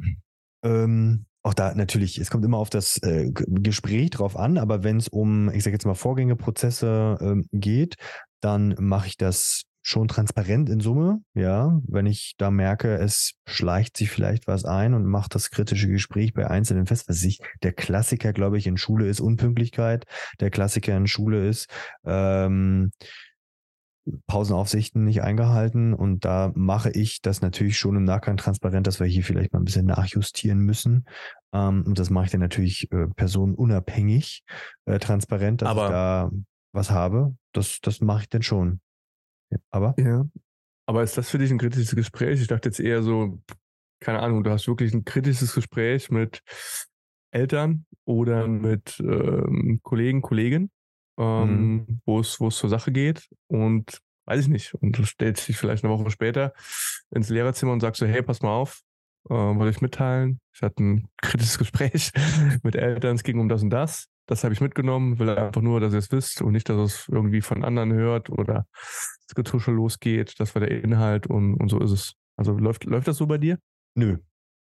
[0.64, 4.96] Ähm, auch da natürlich, es kommt immer auf das äh, Gespräch drauf an, aber wenn
[4.96, 7.94] es um, ich sage jetzt mal, Vorgängeprozesse ähm, geht,
[8.40, 13.96] dann mache ich das schon transparent in Summe, ja, wenn ich da merke, es schleicht
[13.96, 17.72] sich vielleicht was ein und macht das kritische Gespräch bei Einzelnen fest, was sich der
[17.72, 20.04] Klassiker, glaube ich, in Schule ist Unpünktlichkeit,
[20.40, 21.70] der Klassiker in Schule ist
[22.04, 22.90] ähm,
[24.26, 29.06] Pausenaufsichten nicht eingehalten und da mache ich das natürlich schon im Nachgang transparent, dass wir
[29.06, 31.06] hier vielleicht mal ein bisschen nachjustieren müssen.
[31.52, 34.44] Ähm, und das mache ich dann natürlich äh, personenunabhängig
[34.86, 36.30] äh, transparent, dass Aber ich da
[36.72, 37.36] was habe.
[37.52, 38.80] Das, das mache ich dann schon.
[39.70, 39.94] Aber?
[39.98, 40.26] Ja.
[40.86, 42.40] Aber ist das für dich ein kritisches Gespräch?
[42.40, 43.42] Ich dachte jetzt eher so,
[44.00, 46.42] keine Ahnung, du hast wirklich ein kritisches Gespräch mit
[47.30, 50.70] Eltern oder mit ähm, Kollegen, Kolleginnen,
[51.18, 52.00] ähm, mhm.
[52.04, 54.74] wo es wo es zur Sache geht und weiß ich nicht.
[54.74, 56.52] Und du stellst dich vielleicht eine Woche später
[57.10, 58.82] ins Lehrerzimmer und sagst so, hey, pass mal auf,
[59.30, 60.40] äh, wollte ich mitteilen.
[60.54, 62.12] Ich hatte ein kritisches Gespräch
[62.62, 64.06] mit Eltern, es ging um das und das.
[64.26, 67.08] Das habe ich mitgenommen, will einfach nur, dass ihr es wisst und nicht, dass es
[67.08, 68.66] irgendwie von anderen hört oder
[69.26, 70.38] das Getuschel losgeht.
[70.38, 72.12] Das war der Inhalt und, und so ist es.
[72.36, 73.58] Also läuft, läuft das so bei dir?
[73.94, 74.18] Nö.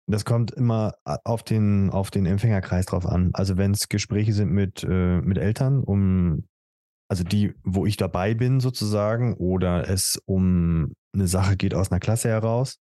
[0.08, 3.32] Das kommt immer auf den, auf den Empfängerkreis drauf an.
[3.34, 6.46] Also wenn es Gespräche sind mit, äh, mit Eltern, um
[7.08, 12.00] also die, wo ich dabei bin sozusagen, oder es um eine Sache geht aus einer
[12.00, 12.80] Klasse heraus,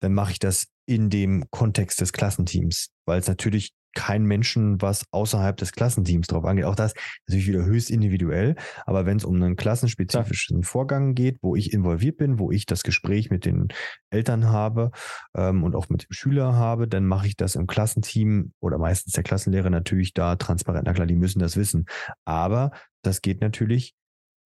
[0.00, 5.06] dann mache ich das in dem Kontext des Klassenteams, weil es natürlich kein Menschen was
[5.10, 6.66] außerhalb des Klassenteams drauf angeht.
[6.66, 6.94] Auch das
[7.26, 8.54] natürlich wieder höchst individuell.
[8.86, 10.62] Aber wenn es um einen klassenspezifischen.
[10.62, 13.68] Vorgang geht, wo ich involviert bin, wo ich das Gespräch mit den
[14.10, 14.92] Eltern habe
[15.36, 19.14] ähm, und auch mit dem Schüler habe, dann mache ich das im Klassenteam oder meistens
[19.14, 20.86] der Klassenlehrer natürlich da transparent.
[20.86, 21.86] Na klar, die müssen das wissen.
[22.24, 22.70] Aber
[23.02, 23.94] das geht natürlich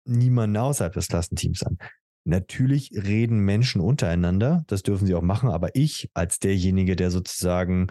[0.04, 1.78] niemanden außerhalb des Klassenteams an.
[2.24, 7.86] Natürlich reden Menschen untereinander, das dürfen sie auch machen, aber ich als derjenige, der sozusagen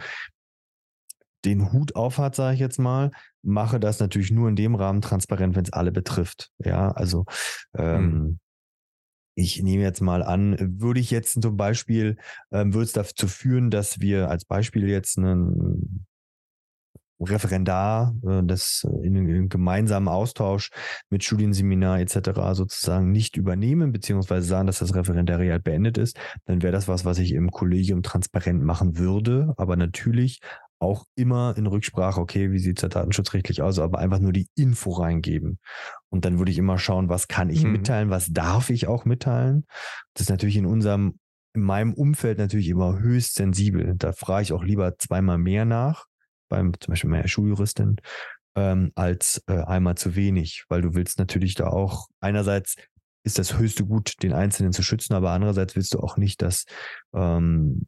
[1.45, 3.11] den Hut aufhat, sage ich jetzt mal,
[3.43, 6.49] mache das natürlich nur in dem Rahmen transparent, wenn es alle betrifft.
[6.59, 7.25] Ja, also
[7.75, 8.39] ähm, mhm.
[9.35, 12.17] ich nehme jetzt mal an, würde ich jetzt zum Beispiel,
[12.51, 16.05] ähm, würde es dazu führen, dass wir als Beispiel jetzt einen
[17.19, 20.69] Referendar, äh, das in, in gemeinsamen Austausch
[21.09, 22.53] mit Studienseminar etc.
[22.53, 27.19] sozusagen nicht übernehmen, beziehungsweise sagen, dass das Referendariat beendet ist, dann wäre das was, was
[27.19, 29.53] ich im Kollegium transparent machen würde.
[29.57, 30.39] Aber natürlich
[30.79, 34.47] auch immer in Rücksprache, okay, wie sieht es da datenschutzrechtlich aus, aber einfach nur die
[34.55, 35.59] Info reingeben.
[36.09, 37.71] Und dann würde ich immer schauen, was kann ich mhm.
[37.73, 39.65] mitteilen, was darf ich auch mitteilen.
[40.13, 41.19] Das ist natürlich in unserem,
[41.53, 43.95] in meinem Umfeld natürlich immer höchst sensibel.
[43.97, 46.05] Da frage ich auch lieber zweimal mehr nach,
[46.49, 47.97] beim zum Beispiel meiner Schuljuristin,
[48.55, 52.75] ähm, als äh, einmal zu wenig, weil du willst natürlich da auch einerseits
[53.23, 56.65] ist das höchste Gut, den Einzelnen zu schützen, aber andererseits willst du auch nicht, dass
[57.13, 57.85] ähm,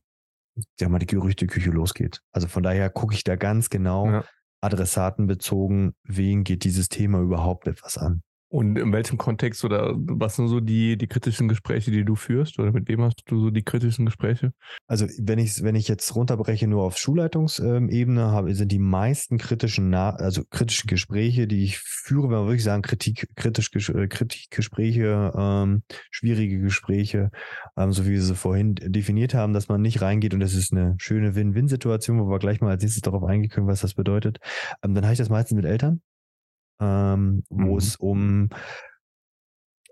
[0.80, 2.22] sag mal, die Gerüchteküche losgeht.
[2.32, 4.24] Also von daher gucke ich da ganz genau ja.
[4.62, 8.22] adressatenbezogen, wen geht dieses Thema überhaupt etwas an.
[8.52, 12.58] Und in welchem Kontext oder was sind so die, die kritischen Gespräche, die du führst?
[12.58, 14.54] Oder mit wem hast du so die kritischen Gespräche?
[14.88, 20.42] Also wenn ich, wenn ich jetzt runterbreche nur auf Schulleitungsebene, sind die meisten kritischen, also
[20.50, 26.60] kritischen Gespräche, die ich führe, wenn man wirklich sagen, Kritik, kritisch, äh, Kritikgespräche, ähm, schwierige
[26.60, 27.30] Gespräche,
[27.78, 30.74] ähm, so wie wir sie vorhin definiert haben, dass man nicht reingeht und das ist
[30.74, 34.40] eine schöne Win-Win-Situation, wo wir gleich mal als nächstes darauf eingehen können, was das bedeutet.
[34.82, 36.02] Ähm, dann habe ich das meistens mit Eltern
[36.80, 37.78] ähm, wo mhm.
[37.78, 38.50] es um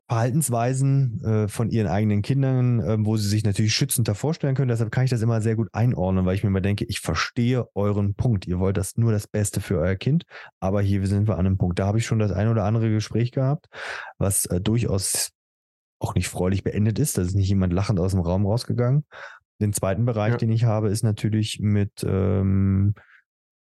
[0.10, 4.69] Verhaltensweisen äh, von ihren eigenen Kindern, äh, wo sie sich natürlich schützender vorstellen können.
[4.69, 7.67] Deshalb kann ich das immer sehr gut einordnen, weil ich mir immer denke, ich verstehe
[7.76, 8.47] euren Punkt.
[8.47, 10.23] Ihr wollt das nur das Beste für euer Kind,
[10.62, 11.78] aber hier sind wir an einem Punkt.
[11.80, 13.67] Da habe ich schon das ein oder andere Gespräch gehabt,
[14.17, 15.32] was äh, durchaus
[16.00, 17.17] auch nicht freulich beendet ist.
[17.17, 19.04] Da ist nicht jemand lachend aus dem Raum rausgegangen.
[19.60, 20.38] Den zweiten Bereich, ja.
[20.38, 22.93] den ich habe, ist natürlich mit, ähm,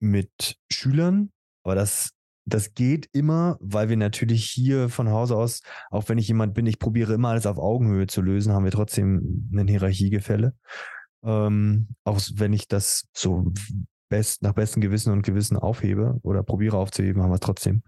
[0.01, 1.31] mit Schülern,
[1.63, 2.11] aber das
[2.45, 6.67] das geht immer, weil wir natürlich hier von Hause aus, auch wenn ich jemand bin,
[6.67, 10.55] ich probiere immer alles auf Augenhöhe zu lösen, haben wir trotzdem ein Hierarchiegefälle.
[11.25, 13.53] Ähm, auch wenn ich das so
[14.09, 17.83] best, nach bestem Gewissen und Gewissen aufhebe oder probiere aufzuheben, haben wir es trotzdem.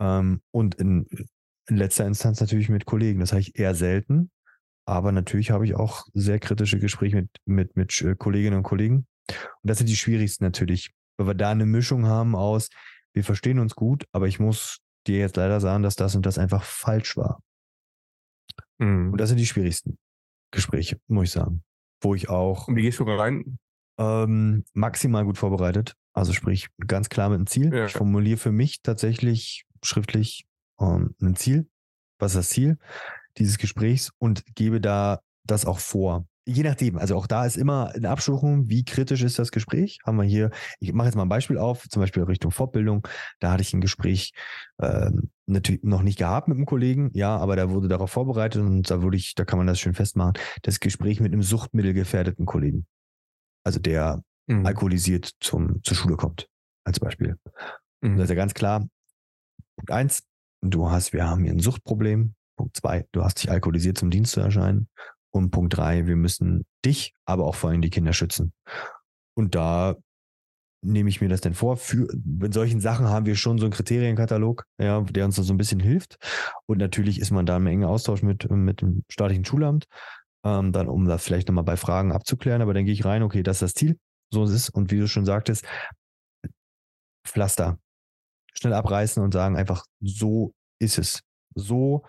[0.00, 1.06] Ähm, und in,
[1.68, 3.20] in letzter Instanz natürlich mit Kollegen.
[3.20, 4.30] Das habe ich eher selten.
[4.86, 9.06] Aber natürlich habe ich auch sehr kritische Gespräche mit, mit, mit äh, Kolleginnen und Kollegen.
[9.28, 12.70] Und das sind die schwierigsten natürlich, weil wir da eine Mischung haben aus,
[13.18, 14.78] wir verstehen uns gut, aber ich muss
[15.08, 17.42] dir jetzt leider sagen, dass das und das einfach falsch war.
[18.78, 19.10] Mhm.
[19.10, 19.98] Und das sind die schwierigsten
[20.52, 21.64] Gespräche, muss ich sagen.
[22.00, 22.68] Wo ich auch.
[22.68, 23.58] Und wie gehst du rein?
[23.98, 25.94] Ähm, maximal gut vorbereitet.
[26.12, 27.74] Also sprich, ganz klar mit einem Ziel.
[27.74, 27.86] Ja.
[27.86, 30.46] Ich formuliere für mich tatsächlich schriftlich
[30.80, 31.68] ähm, ein Ziel.
[32.20, 32.78] Was ist das Ziel
[33.36, 36.27] dieses Gesprächs und gebe da das auch vor.
[36.50, 39.98] Je nachdem, also auch da ist immer eine Abstufung, wie kritisch ist das Gespräch.
[40.06, 43.06] Haben wir hier, ich mache jetzt mal ein Beispiel auf, zum Beispiel Richtung Fortbildung.
[43.38, 44.32] Da hatte ich ein Gespräch
[44.78, 45.10] äh,
[45.44, 49.02] natürlich noch nicht gehabt mit einem Kollegen, ja, aber da wurde darauf vorbereitet und da
[49.02, 52.86] würde ich, da kann man das schön festmachen, das Gespräch mit einem suchtmittelgefährdeten Kollegen.
[53.62, 54.64] Also der mhm.
[54.64, 56.48] alkoholisiert zum, zur Schule kommt,
[56.82, 57.36] als Beispiel.
[58.00, 58.16] Mhm.
[58.16, 58.88] Das ist ja ganz klar.
[59.76, 60.22] Punkt eins,
[60.62, 62.34] du hast, wir haben hier ein Suchtproblem.
[62.56, 64.88] Punkt zwei, du hast dich alkoholisiert zum Dienst zu erscheinen.
[65.30, 68.52] Und Punkt drei, wir müssen dich, aber auch vor allem die Kinder schützen.
[69.34, 69.96] Und da
[70.80, 71.76] nehme ich mir das denn vor.
[71.76, 75.56] Für, in solchen Sachen haben wir schon so einen Kriterienkatalog, ja, der uns so ein
[75.56, 76.16] bisschen hilft.
[76.66, 79.86] Und natürlich ist man da im engen Austausch mit, mit dem staatlichen Schulamt,
[80.44, 82.62] ähm, dann um da vielleicht nochmal bei Fragen abzuklären.
[82.62, 83.98] Aber dann gehe ich rein, okay, das ist das Ziel,
[84.32, 84.68] so ist es.
[84.68, 85.66] Und wie du schon sagtest,
[87.26, 87.78] Pflaster.
[88.54, 91.20] Schnell abreißen und sagen einfach, so ist es.
[91.54, 92.04] So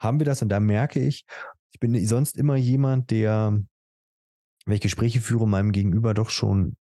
[0.00, 0.42] haben wir das.
[0.42, 1.24] Und da merke ich
[1.82, 3.60] bin sonst immer jemand, der,
[4.64, 6.76] wenn ich Gespräche führe, meinem Gegenüber doch schon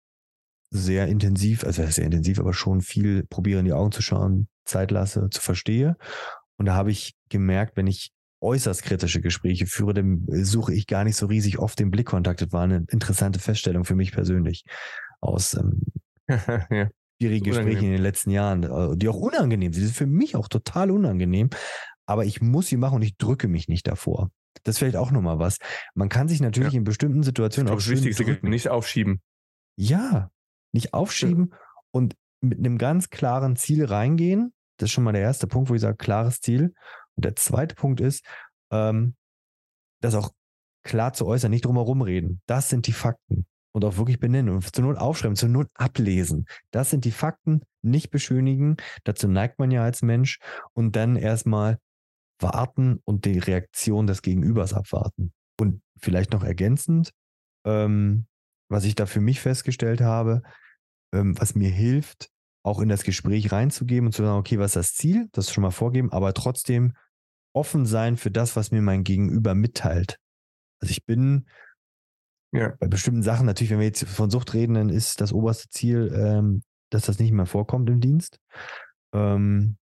[0.71, 4.91] sehr intensiv, also sehr intensiv, aber schon viel probiere in die Augen zu schauen, Zeit
[4.91, 5.95] lasse, zu verstehe.
[6.57, 11.05] Und da habe ich gemerkt, wenn ich äußerst kritische Gespräche führe, dann suche ich gar
[11.05, 12.41] nicht so riesig oft den Blickkontakt.
[12.41, 14.65] Das war eine interessante Feststellung für mich persönlich
[15.21, 15.81] aus ähm,
[16.27, 16.89] ja.
[17.17, 19.81] schwierigen Gesprächen in den letzten Jahren, äh, die auch unangenehm sind.
[19.81, 21.49] Die sind für mich auch total unangenehm
[22.09, 24.31] aber ich muss sie machen und ich drücke mich nicht davor.
[24.63, 25.57] Das ist vielleicht auch nochmal was.
[25.95, 26.79] Man kann sich natürlich ja.
[26.79, 28.49] in bestimmten Situationen auch schön drücken.
[28.49, 29.21] Nicht aufschieben.
[29.77, 30.31] Ja,
[30.73, 31.57] nicht aufschieben ja.
[31.91, 34.53] und mit einem ganz klaren Ziel reingehen.
[34.77, 36.73] Das ist schon mal der erste Punkt, wo ich sage, klares Ziel.
[37.15, 38.25] Und der zweite Punkt ist,
[38.71, 39.15] ähm,
[40.01, 40.31] das auch
[40.83, 42.41] klar zu äußern, nicht drumherum reden.
[42.45, 43.45] Das sind die Fakten.
[43.71, 46.47] Und auch wirklich benennen und zur Not aufschreiben, zur Not ablesen.
[46.71, 48.77] Das sind die Fakten, nicht beschönigen.
[49.03, 50.39] Dazu neigt man ja als Mensch.
[50.73, 51.77] Und dann erstmal
[52.39, 55.33] warten und die Reaktion des Gegenübers abwarten.
[55.59, 57.11] Und vielleicht noch ergänzend,
[57.65, 58.25] ähm,
[58.69, 60.41] was ich da für mich festgestellt habe,
[61.13, 62.29] ähm, was mir hilft,
[62.63, 65.27] auch in das Gespräch reinzugeben und zu sagen, okay, was ist das Ziel?
[65.31, 66.93] Das schon mal vorgeben, aber trotzdem
[67.53, 70.19] offen sein für das, was mir mein Gegenüber mitteilt.
[70.81, 71.47] Also ich bin
[72.51, 72.75] ja.
[72.79, 76.13] bei bestimmten Sachen, natürlich, wenn wir jetzt von Sucht reden, dann ist das oberste Ziel,
[76.15, 78.39] ähm, dass das nicht mehr vorkommt im Dienst.
[79.13, 79.77] Ähm,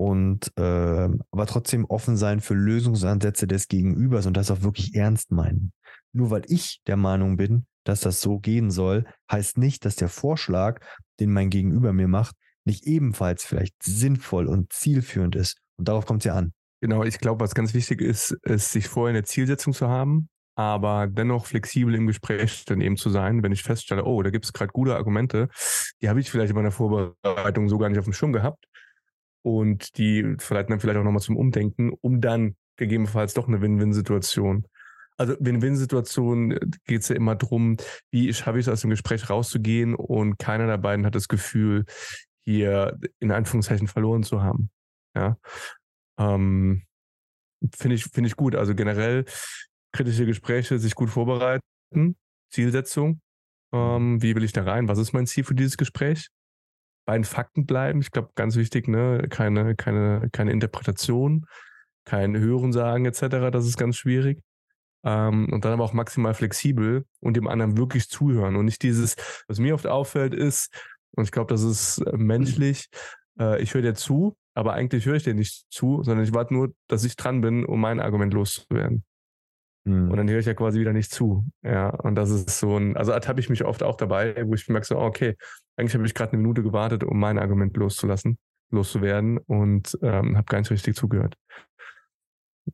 [0.00, 5.30] und äh, aber trotzdem offen sein für Lösungsansätze des Gegenübers und das auch wirklich ernst
[5.30, 5.74] meinen.
[6.14, 10.08] Nur weil ich der Meinung bin, dass das so gehen soll, heißt nicht, dass der
[10.08, 10.80] Vorschlag,
[11.20, 12.34] den mein Gegenüber mir macht,
[12.64, 15.58] nicht ebenfalls vielleicht sinnvoll und zielführend ist.
[15.76, 16.54] Und darauf kommt es ja an.
[16.80, 21.08] Genau, ich glaube, was ganz wichtig ist, ist, sich vorher eine Zielsetzung zu haben, aber
[21.08, 24.54] dennoch flexibel im Gespräch dann eben zu sein, wenn ich feststelle, oh, da gibt es
[24.54, 25.48] gerade gute Argumente,
[26.00, 28.64] die habe ich vielleicht in meiner Vorbereitung so gar nicht auf dem Schirm gehabt
[29.42, 34.66] und die verleiten dann vielleicht auch nochmal zum Umdenken, um dann gegebenenfalls doch eine Win-Win-Situation.
[35.16, 37.76] Also Win-Win-Situation äh, geht es ja immer darum,
[38.10, 41.84] wie schaffe ich es aus dem Gespräch rauszugehen und keiner der beiden hat das Gefühl,
[42.44, 44.70] hier in Anführungszeichen verloren zu haben.
[45.14, 45.36] Ja.
[46.18, 46.82] Ähm,
[47.76, 48.56] Finde ich, finde ich gut.
[48.56, 49.26] Also generell
[49.92, 52.16] kritische Gespräche, sich gut vorbereiten,
[52.50, 53.20] Zielsetzung.
[53.72, 54.88] Ähm, wie will ich da rein?
[54.88, 56.28] Was ist mein Ziel für dieses Gespräch?
[57.10, 58.00] Bei den Fakten bleiben.
[58.00, 59.26] Ich glaube, ganz wichtig, ne?
[59.28, 61.44] keine, keine, keine Interpretation,
[62.04, 63.50] kein Hörensagen etc.
[63.50, 64.44] Das ist ganz schwierig.
[65.02, 69.16] Ähm, und dann aber auch maximal flexibel und dem anderen wirklich zuhören und nicht dieses,
[69.48, 70.72] was mir oft auffällt, ist,
[71.16, 72.86] und ich glaube, das ist äh, menschlich,
[73.40, 76.54] äh, ich höre dir zu, aber eigentlich höre ich dir nicht zu, sondern ich warte
[76.54, 79.02] nur, dass ich dran bin, um mein Argument loszuwerden.
[79.90, 80.10] Mhm.
[80.10, 81.44] Und dann höre ich ja quasi wieder nicht zu.
[81.62, 84.68] Ja, und das ist so ein, also ertappe ich mich oft auch dabei, wo ich
[84.68, 85.36] merke so, okay,
[85.76, 88.38] eigentlich habe ich gerade eine Minute gewartet, um mein Argument loszulassen,
[88.70, 91.36] loszuwerden und ähm, habe gar nicht richtig zugehört.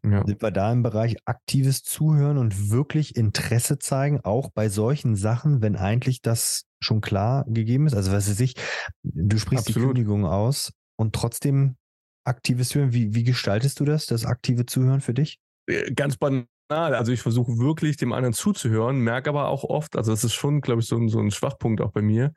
[0.04, 0.26] Ja.
[0.26, 5.62] Sind wir da im Bereich aktives Zuhören und wirklich Interesse zeigen, auch bei solchen Sachen,
[5.62, 7.94] wenn eigentlich das schon klar gegeben ist?
[7.94, 8.54] Also was weiß ich,
[9.02, 9.96] du sprichst Absolut.
[9.96, 11.76] die Kündigung aus und trotzdem
[12.24, 12.92] aktives Hören.
[12.92, 15.38] Wie, wie gestaltest du das, das aktive Zuhören für dich?
[15.66, 16.46] Äh, ganz banal.
[16.68, 20.60] Also ich versuche wirklich dem anderen zuzuhören, merke aber auch oft, also das ist schon,
[20.60, 22.32] glaube ich, so ein, so ein Schwachpunkt auch bei mir,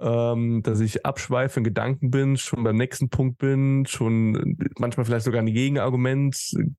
[0.00, 5.24] ähm, dass ich abschweife in Gedanken bin, schon beim nächsten Punkt bin, schon manchmal vielleicht
[5.24, 6.36] sogar ein Gegenargument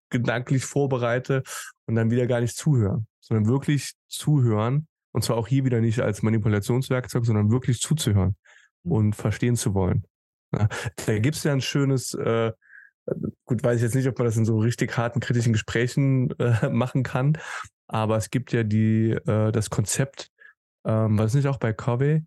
[0.09, 1.43] gedanklich vorbereite
[1.85, 4.87] und dann wieder gar nicht zuhören, sondern wirklich zuhören.
[5.11, 8.35] Und zwar auch hier wieder nicht als Manipulationswerkzeug, sondern wirklich zuzuhören
[8.83, 8.91] mhm.
[8.91, 10.05] und verstehen zu wollen.
[10.53, 10.67] Ja,
[11.05, 12.51] da gibt es ja ein schönes, äh,
[13.45, 16.69] gut, weiß ich jetzt nicht, ob man das in so richtig harten kritischen Gesprächen äh,
[16.69, 17.37] machen kann,
[17.87, 20.29] aber es gibt ja die, äh, das Konzept,
[20.85, 22.23] ähm, was nicht auch bei Covey,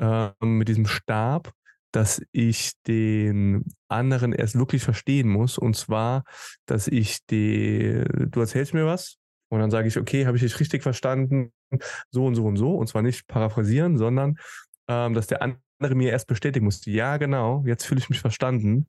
[0.00, 1.52] äh, mit diesem Stab,
[1.92, 5.58] dass ich den anderen erst wirklich verstehen muss.
[5.58, 6.24] Und zwar,
[6.66, 9.16] dass ich die, du erzählst mir was
[9.48, 11.52] und dann sage ich, okay, habe ich dich richtig verstanden,
[12.10, 12.74] so und so und so.
[12.74, 14.36] Und zwar nicht paraphrasieren, sondern
[14.88, 18.88] ähm, dass der andere mir erst bestätigen muss, ja, genau, jetzt fühle ich mich verstanden.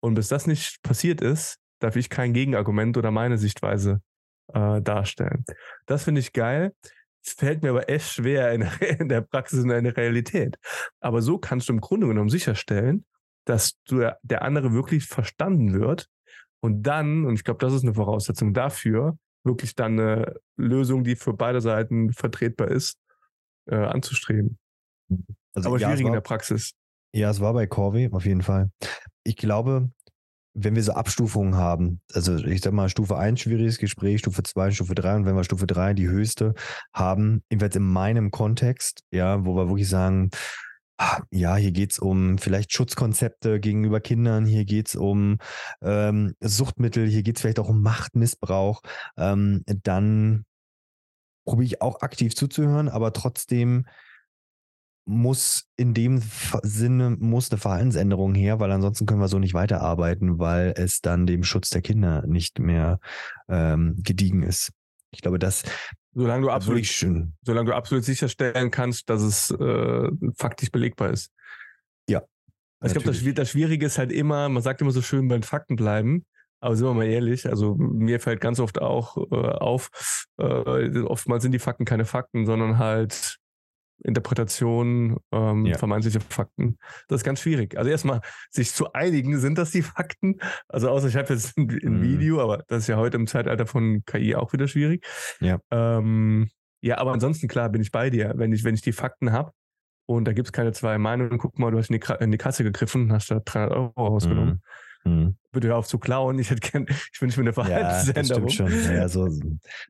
[0.00, 4.02] Und bis das nicht passiert ist, darf ich kein Gegenargument oder meine Sichtweise
[4.52, 5.44] äh, darstellen.
[5.86, 6.74] Das finde ich geil.
[7.22, 8.62] Fällt mir aber echt schwer in,
[8.98, 10.56] in der Praxis und in der Realität.
[11.00, 13.04] Aber so kannst du im Grunde genommen sicherstellen,
[13.44, 16.08] dass du, der andere wirklich verstanden wird
[16.60, 21.16] und dann, und ich glaube, das ist eine Voraussetzung dafür, wirklich dann eine Lösung, die
[21.16, 22.98] für beide Seiten vertretbar ist,
[23.66, 24.58] äh, anzustreben.
[25.54, 26.72] Also, Aber ja, schwierig war, in der Praxis.
[27.12, 28.70] Ja, es war bei Corvey auf jeden Fall.
[29.24, 29.90] Ich glaube,
[30.54, 34.70] wenn wir so Abstufungen haben, also ich sag mal Stufe 1 schwieriges Gespräch, Stufe 2,
[34.70, 36.54] Stufe 3 und wenn wir Stufe 3 die höchste
[36.92, 40.30] haben, jedenfalls in meinem Kontext, ja, wo wir wirklich sagen,
[40.98, 45.38] ah, ja, hier geht es um vielleicht Schutzkonzepte gegenüber Kindern, hier geht es um
[45.82, 48.82] ähm, Suchtmittel, hier geht es vielleicht auch um Machtmissbrauch,
[49.16, 50.44] ähm, dann
[51.46, 53.86] probiere ich auch aktiv zuzuhören, aber trotzdem
[55.10, 56.22] muss in dem
[56.62, 61.26] Sinne muss eine Verhaltensänderung her, weil ansonsten können wir so nicht weiterarbeiten, weil es dann
[61.26, 63.00] dem Schutz der Kinder nicht mehr
[63.48, 64.70] ähm, gediegen ist.
[65.10, 65.64] Ich glaube, das
[66.14, 67.34] solange du absolut schön.
[67.42, 71.32] solange du absolut sicherstellen kannst, dass es äh, faktisch belegbar ist.
[72.08, 72.22] Ja.
[72.78, 75.36] Also ich glaube, das, das Schwierige ist halt immer, man sagt immer so schön, bei
[75.36, 76.24] den Fakten bleiben.
[76.62, 79.90] Aber sind wir mal ehrlich, also mir fällt ganz oft auch äh, auf,
[80.38, 83.39] äh, oftmals sind die Fakten keine Fakten, sondern halt
[84.02, 85.78] Interpretation ähm, ja.
[85.78, 86.78] vermeintliche Fakten.
[87.08, 87.76] Das ist ganz schwierig.
[87.76, 90.38] Also erstmal sich zu einigen, sind das die Fakten?
[90.68, 92.02] Also außer ich habe jetzt ein, ein mhm.
[92.02, 95.06] Video, aber das ist ja heute im Zeitalter von KI auch wieder schwierig.
[95.40, 95.58] Ja.
[95.70, 96.50] Ähm,
[96.82, 98.32] ja, aber ansonsten klar bin ich bei dir.
[98.36, 99.52] Wenn ich, wenn ich die Fakten habe
[100.06, 102.38] und da gibt es keine zwei Meinungen, guck mal, du hast in die, in die
[102.38, 104.54] Kasse gegriffen, hast da 300 Euro rausgenommen.
[104.54, 104.60] Mhm.
[105.04, 105.36] Mhm.
[105.52, 106.38] Bitte hör auf zu klauen.
[106.38, 108.48] Ich hätte gern, ich wünsche mir eine Verhaltensänderung.
[108.48, 108.94] Ja, das stimmt schon.
[108.94, 109.40] Ja, so, so,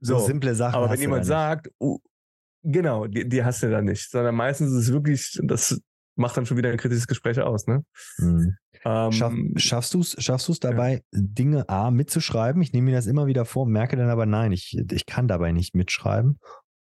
[0.00, 0.74] so simple Sachen.
[0.74, 1.98] Aber wenn jemand sagt, uh,
[2.62, 5.80] Genau, die, die hast du dann nicht, sondern meistens ist es wirklich, das
[6.16, 7.84] macht dann schon wieder ein kritisches Gespräch aus, ne?
[8.18, 8.56] Mhm.
[8.84, 11.00] Ähm, Schaff, schaffst du es schaffst du's dabei, ja.
[11.12, 12.62] Dinge A mitzuschreiben?
[12.62, 15.52] Ich nehme mir das immer wieder vor, merke dann aber, nein, ich, ich kann dabei
[15.52, 16.38] nicht mitschreiben.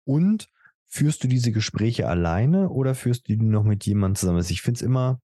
[0.05, 0.49] Und
[0.87, 4.37] führst du diese Gespräche alleine oder führst du die noch mit jemandem zusammen?
[4.37, 5.19] Also ich finde es immer,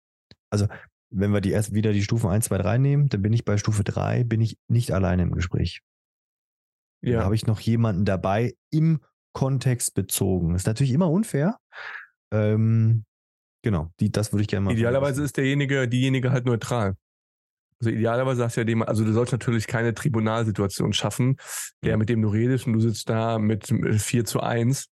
[0.48, 0.66] also
[1.10, 3.58] wenn wir die erst wieder die Stufen 1, 2, 3 nehmen, dann bin ich bei
[3.58, 5.82] Stufe 3, bin ich nicht alleine im Gespräch.
[7.02, 7.18] Ja.
[7.18, 9.00] Da habe ich noch jemanden dabei im
[9.33, 10.55] kontextbezogen.
[10.55, 11.59] Ist natürlich immer unfair.
[12.33, 13.05] Ähm,
[13.62, 14.73] genau, die, das würde ich gerne mal.
[14.73, 16.97] Idealerweise ist derjenige, diejenige halt neutral.
[17.81, 21.37] Also idealerweise hast du ja dem, also du sollst natürlich keine Tribunalsituation schaffen,
[21.83, 24.87] der, mit dem du redest und du sitzt da mit 4 zu 1.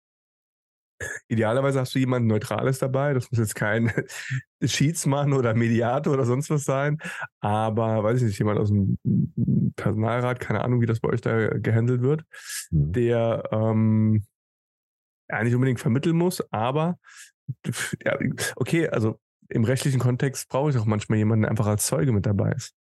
[1.27, 3.13] Idealerweise hast du jemanden Neutrales dabei.
[3.13, 3.91] Das muss jetzt kein
[4.63, 6.97] Schiedsmann oder Mediator oder sonst was sein.
[7.39, 8.97] Aber, weiß ich nicht, jemand aus dem
[9.75, 12.23] Personalrat, keine Ahnung, wie das bei euch da gehandelt wird,
[12.71, 12.93] mhm.
[12.93, 14.23] der ähm,
[15.29, 16.97] ja, nicht unbedingt vermitteln muss, aber
[18.03, 18.17] ja,
[18.55, 22.25] okay, also im rechtlichen Kontext brauche ich auch manchmal jemanden, der einfach als Zeuge mit
[22.25, 22.73] dabei ist.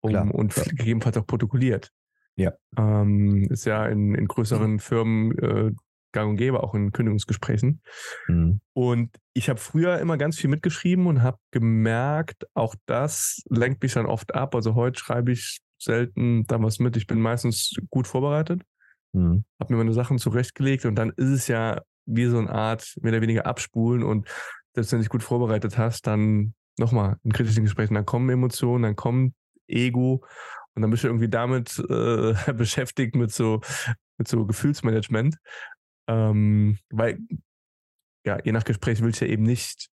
[0.00, 0.66] Um, klar, und klar.
[0.66, 1.90] gegebenenfalls auch protokolliert.
[2.36, 2.52] Ja.
[2.76, 5.72] Ähm, ist ja in, in größeren Firmen äh,
[6.14, 7.82] gang und gäbe, auch in Kündigungsgesprächen.
[8.28, 8.60] Mhm.
[8.72, 13.92] Und ich habe früher immer ganz viel mitgeschrieben und habe gemerkt, auch das lenkt mich
[13.92, 14.54] dann oft ab.
[14.54, 16.96] Also heute schreibe ich selten da was mit.
[16.96, 18.62] Ich bin meistens gut vorbereitet,
[19.12, 19.44] mhm.
[19.60, 23.12] habe mir meine Sachen zurechtgelegt und dann ist es ja wie so eine Art mehr
[23.12, 24.28] oder weniger abspulen und
[24.74, 28.82] selbst wenn du dich gut vorbereitet hast, dann nochmal in kritischen Gesprächen, dann kommen Emotionen,
[28.82, 29.34] dann kommt
[29.68, 30.24] Ego
[30.74, 33.60] und dann bist du irgendwie damit äh, beschäftigt mit so,
[34.18, 35.36] mit so Gefühlsmanagement.
[36.06, 37.18] Ähm, weil,
[38.24, 39.88] ja, je nach Gespräch willst du ja eben nicht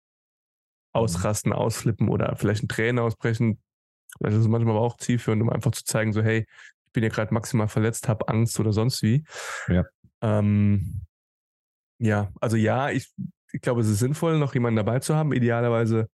[0.95, 1.01] mhm.
[1.01, 3.61] ausrasten, ausflippen oder vielleicht ein Tränen ausbrechen.
[4.19, 6.47] Vielleicht ist es manchmal aber auch zielführend, um einfach zu zeigen, so, hey,
[6.87, 9.25] ich bin ja gerade maximal verletzt, habe Angst oder sonst wie.
[9.69, 9.85] Ja.
[10.21, 11.07] Ähm,
[11.99, 13.13] ja, also ja, ich,
[13.53, 15.33] ich glaube, es ist sinnvoll, noch jemanden dabei zu haben.
[15.33, 16.09] Idealerweise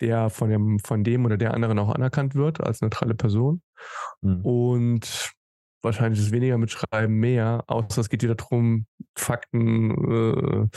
[0.00, 3.62] der von dem, von dem oder der anderen auch anerkannt wird als neutrale Person.
[4.20, 4.44] Mhm.
[4.44, 5.32] Und
[5.84, 10.68] wahrscheinlich ist weniger mit Schreiben mehr, außer es geht wieder darum, Fakten äh,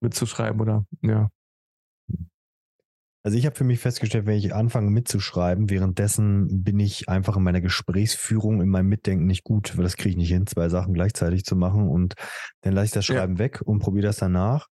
[0.00, 1.30] mitzuschreiben oder ja.
[3.24, 7.42] Also ich habe für mich festgestellt, wenn ich anfange mitzuschreiben, währenddessen bin ich einfach in
[7.42, 10.94] meiner Gesprächsführung, in meinem Mitdenken nicht gut, weil das kriege ich nicht hin, zwei Sachen
[10.94, 12.14] gleichzeitig zu machen und
[12.60, 13.38] dann lasse ich das Schreiben ja.
[13.40, 14.68] weg und probiere das danach.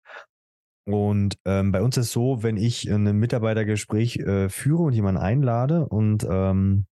[0.87, 5.21] Und ähm, bei uns ist es so, wenn ich ein Mitarbeitergespräch äh, führe und jemanden
[5.21, 6.87] einlade und ähm,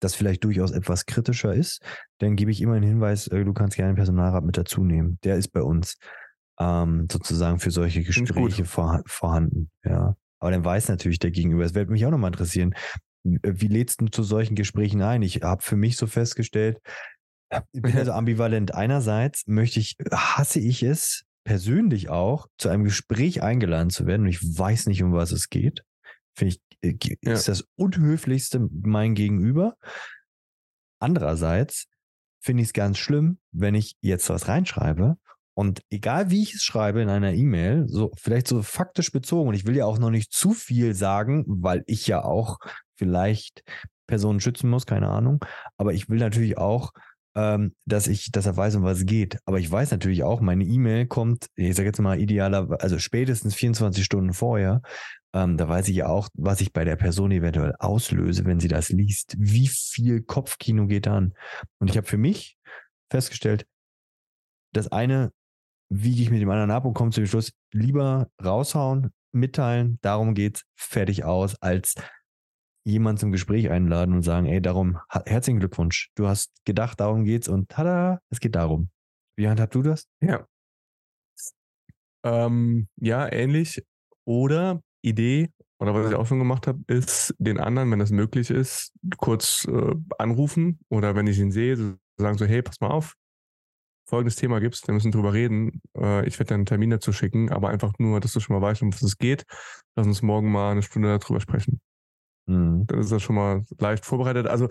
[0.00, 1.82] das vielleicht durchaus etwas kritischer ist,
[2.18, 5.18] dann gebe ich immer einen Hinweis, äh, du kannst gerne einen Personalrat mit dazu nehmen.
[5.24, 5.98] Der ist bei uns
[6.60, 9.70] ähm, sozusagen für solche Gespräche vor, vorhanden.
[9.84, 10.16] Ja.
[10.40, 12.74] Aber dann weiß natürlich der Gegenüber, es wird mich auch nochmal interessieren,
[13.24, 15.22] wie lädst du zu solchen Gesprächen ein?
[15.22, 16.78] Ich habe für mich so festgestellt,
[17.72, 18.74] ich bin also ambivalent.
[18.74, 24.28] Einerseits möchte ich, hasse ich es, persönlich auch zu einem Gespräch eingeladen zu werden und
[24.28, 25.82] ich weiß nicht, um was es geht,
[26.36, 27.34] finde ich, ist ja.
[27.34, 29.76] das unhöflichste mein Gegenüber.
[31.00, 31.86] Andererseits
[32.40, 35.16] finde ich es ganz schlimm, wenn ich jetzt was reinschreibe
[35.54, 39.54] und egal wie ich es schreibe in einer E-Mail, so vielleicht so faktisch bezogen, und
[39.54, 42.58] ich will ja auch noch nicht zu viel sagen, weil ich ja auch
[42.96, 43.64] vielleicht
[44.06, 45.44] Personen schützen muss, keine Ahnung,
[45.76, 46.92] aber ich will natürlich auch
[47.38, 49.38] ähm, dass ich, dass er weiß, um was es geht.
[49.44, 53.54] Aber ich weiß natürlich auch, meine E-Mail kommt, ich sage jetzt mal idealer, also spätestens
[53.54, 54.82] 24 Stunden vorher.
[55.34, 58.68] Ähm, da weiß ich ja auch, was ich bei der Person eventuell auslöse, wenn sie
[58.68, 59.36] das liest.
[59.38, 61.34] Wie viel Kopfkino geht an?
[61.78, 62.56] Und ich habe für mich
[63.10, 63.66] festgestellt,
[64.72, 65.32] das eine
[65.90, 70.64] wiege ich mit dem anderen ab und komme zum Schluss, lieber raushauen, mitteilen, darum geht's,
[70.76, 71.94] fertig aus, als
[72.84, 76.10] jemanden zum Gespräch einladen und sagen, ey, darum, herzlichen Glückwunsch.
[76.14, 78.90] Du hast gedacht, darum geht's und tada, es geht darum.
[79.36, 80.08] Wie handhabst du das?
[80.20, 80.46] Ja.
[82.24, 83.82] Ähm, ja, ähnlich.
[84.24, 88.50] Oder Idee, oder was ich auch schon gemacht habe, ist den anderen, wenn das möglich
[88.50, 92.88] ist, kurz äh, anrufen oder wenn ich ihn sehe, so sagen so, hey, pass mal
[92.88, 93.14] auf,
[94.08, 95.82] folgendes Thema gibt's, wir müssen drüber reden.
[95.96, 98.62] Äh, ich werde dir einen Termin dazu schicken, aber einfach nur, dass du schon mal
[98.62, 99.44] weißt, um was es geht.
[99.94, 101.80] Lass uns morgen mal eine Stunde darüber sprechen.
[102.46, 102.86] Mhm.
[102.86, 104.46] Dann ist das schon mal leicht vorbereitet.
[104.46, 104.68] Also,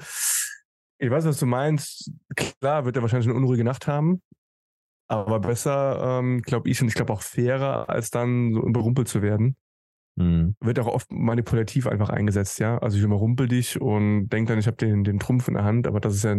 [0.97, 2.11] ich weiß, was du meinst.
[2.35, 4.21] Klar, wird er wahrscheinlich eine unruhige Nacht haben.
[5.07, 9.21] Aber besser, ähm, glaube ich, und ich glaube auch fairer, als dann so überrumpelt zu
[9.21, 9.55] werden.
[10.17, 10.55] Mhm.
[10.59, 12.79] Wird auch oft manipulativ einfach eingesetzt, ja.
[12.79, 15.85] Also ich überrumpel dich und denke dann, ich habe den, den Trumpf in der Hand,
[15.85, 16.35] aber das ist ja,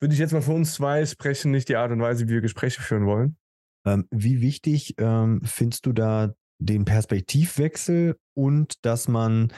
[0.00, 2.40] würde ich jetzt mal für uns zwei sprechen, nicht die Art und Weise, wie wir
[2.40, 3.36] Gespräche führen wollen.
[3.84, 9.52] Ähm, wie wichtig ähm, findest du da den Perspektivwechsel und dass man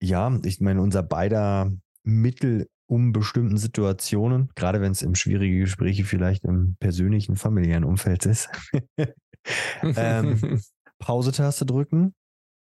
[0.00, 1.72] ja, ich meine, unser beider
[2.04, 8.26] Mittel um bestimmten Situationen, gerade wenn es im schwierige Gespräche vielleicht im persönlichen, familiären Umfeld
[8.26, 8.48] ist,
[9.82, 10.60] ähm,
[10.98, 12.14] Pause-Taste drücken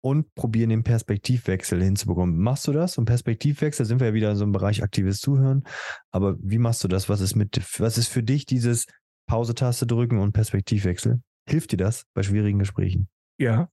[0.00, 2.38] und probieren den Perspektivwechsel hinzubekommen.
[2.38, 2.98] Machst du das?
[2.98, 5.64] Und Perspektivwechsel sind wir ja wieder in so einem Bereich aktives Zuhören.
[6.10, 7.08] Aber wie machst du das?
[7.08, 8.86] Was ist mit, was ist für dich dieses
[9.26, 11.20] Pause-Taste drücken und Perspektivwechsel?
[11.48, 13.08] Hilft dir das bei schwierigen Gesprächen?
[13.38, 13.68] Ja,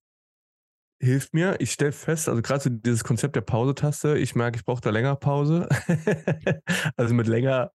[1.00, 1.56] hilft mir.
[1.60, 4.90] Ich stelle fest, also gerade so dieses Konzept der Pause-Taste, ich merke, ich brauche da
[4.90, 5.68] länger Pause.
[6.98, 7.72] also mit länger,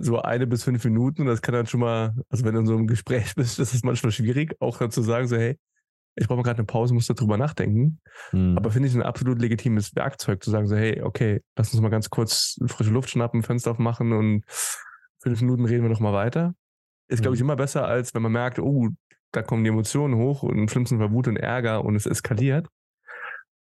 [0.00, 1.26] so eine bis fünf Minuten.
[1.26, 3.84] Das kann dann schon mal, also wenn du in so einem Gespräch bist, das ist
[3.84, 5.58] manchmal schwierig, auch dann zu sagen, so, hey,
[6.16, 8.00] ich brauche mal gerade eine Pause, muss darüber nachdenken.
[8.32, 8.56] Mhm.
[8.56, 11.88] Aber finde ich ein absolut legitimes Werkzeug, zu sagen, so, hey, okay, lass uns mal
[11.88, 14.44] ganz kurz frische Luft schnappen, Fenster aufmachen und
[15.20, 16.54] fünf Minuten reden wir noch mal weiter.
[17.08, 17.48] Ist, glaube ich, mhm.
[17.48, 18.88] immer besser, als wenn man merkt, oh,
[19.32, 22.68] da kommen die Emotionen hoch und im schlimmsten Fall Wut und Ärger und es eskaliert.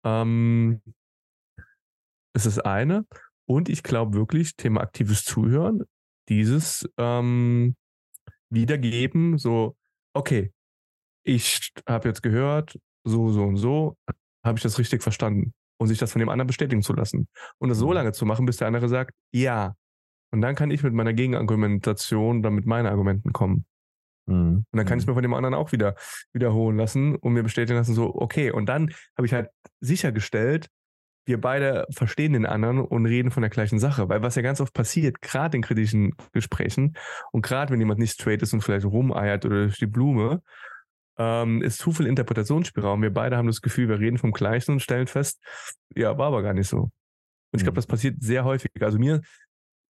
[0.05, 0.81] Ähm,
[2.35, 3.07] ist das eine.
[3.47, 5.85] Und ich glaube wirklich, Thema aktives Zuhören,
[6.29, 7.77] dieses ähm,
[8.49, 9.77] Wiedergeben, so,
[10.13, 10.53] okay,
[11.23, 13.97] ich habe jetzt gehört, so, so und so,
[14.45, 15.53] habe ich das richtig verstanden?
[15.79, 17.27] Und sich das von dem anderen bestätigen zu lassen.
[17.59, 17.95] Und das so mhm.
[17.95, 19.75] lange zu machen, bis der andere sagt, ja.
[20.31, 23.65] Und dann kann ich mit meiner Gegenargumentation dann mit meinen Argumenten kommen.
[24.27, 24.67] Mhm.
[24.71, 25.13] Und dann kann ich es mhm.
[25.13, 25.95] mir von dem anderen auch wieder
[26.35, 28.51] wiederholen lassen und mir bestätigen lassen, so, okay.
[28.51, 29.49] Und dann habe ich halt
[29.81, 30.69] sichergestellt,
[31.27, 34.09] wir beide verstehen den anderen und reden von der gleichen Sache.
[34.09, 36.97] Weil was ja ganz oft passiert, gerade in kritischen Gesprächen
[37.33, 40.43] und gerade wenn jemand nicht straight ist und vielleicht rumeiert oder durch die Blume,
[41.21, 43.03] ähm, ist zu viel Interpretationsspielraum.
[43.03, 45.39] Wir beide haben das Gefühl, wir reden vom Gleichen und stellen fest,
[45.95, 46.79] ja, war aber gar nicht so.
[46.79, 46.93] Und
[47.53, 47.83] ich glaube, mhm.
[47.83, 48.71] das passiert sehr häufig.
[48.81, 49.21] Also mir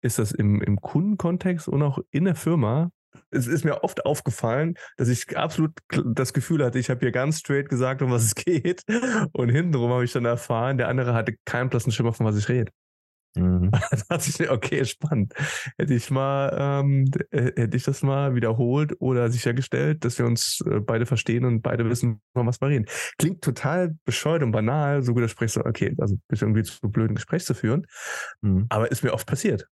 [0.01, 2.91] ist das im, im Kundenkontext und auch in der Firma
[3.32, 5.71] es ist mir oft aufgefallen, dass ich absolut
[6.05, 8.84] das Gefühl hatte, ich habe hier ganz straight gesagt, um was es geht.
[9.32, 12.49] Und hintenrum habe ich dann erfahren, der andere hatte keinen blassen Schimmer, von was ich
[12.49, 12.71] rede.
[13.36, 13.71] Mhm.
[14.49, 15.33] okay, spannend.
[15.77, 20.79] Hätte ich mal, ähm, hätte ich das mal wiederholt oder sichergestellt, dass wir uns äh,
[20.79, 22.86] beide verstehen und beide wissen, was wir reden.
[23.17, 27.11] Klingt total bescheuert und banal, so gut sprichst du, okay, also bist irgendwie zu blöd,
[27.11, 27.86] ein Gespräch zu führen.
[28.41, 28.67] Mhm.
[28.69, 29.67] Aber ist mir oft passiert.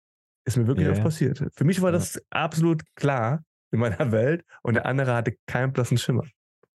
[0.45, 1.05] Ist mir wirklich ja, oft ja.
[1.05, 1.45] passiert.
[1.57, 5.99] Für mich war das absolut klar in meiner Welt und der andere hatte keinen blassen
[5.99, 6.25] Schimmer.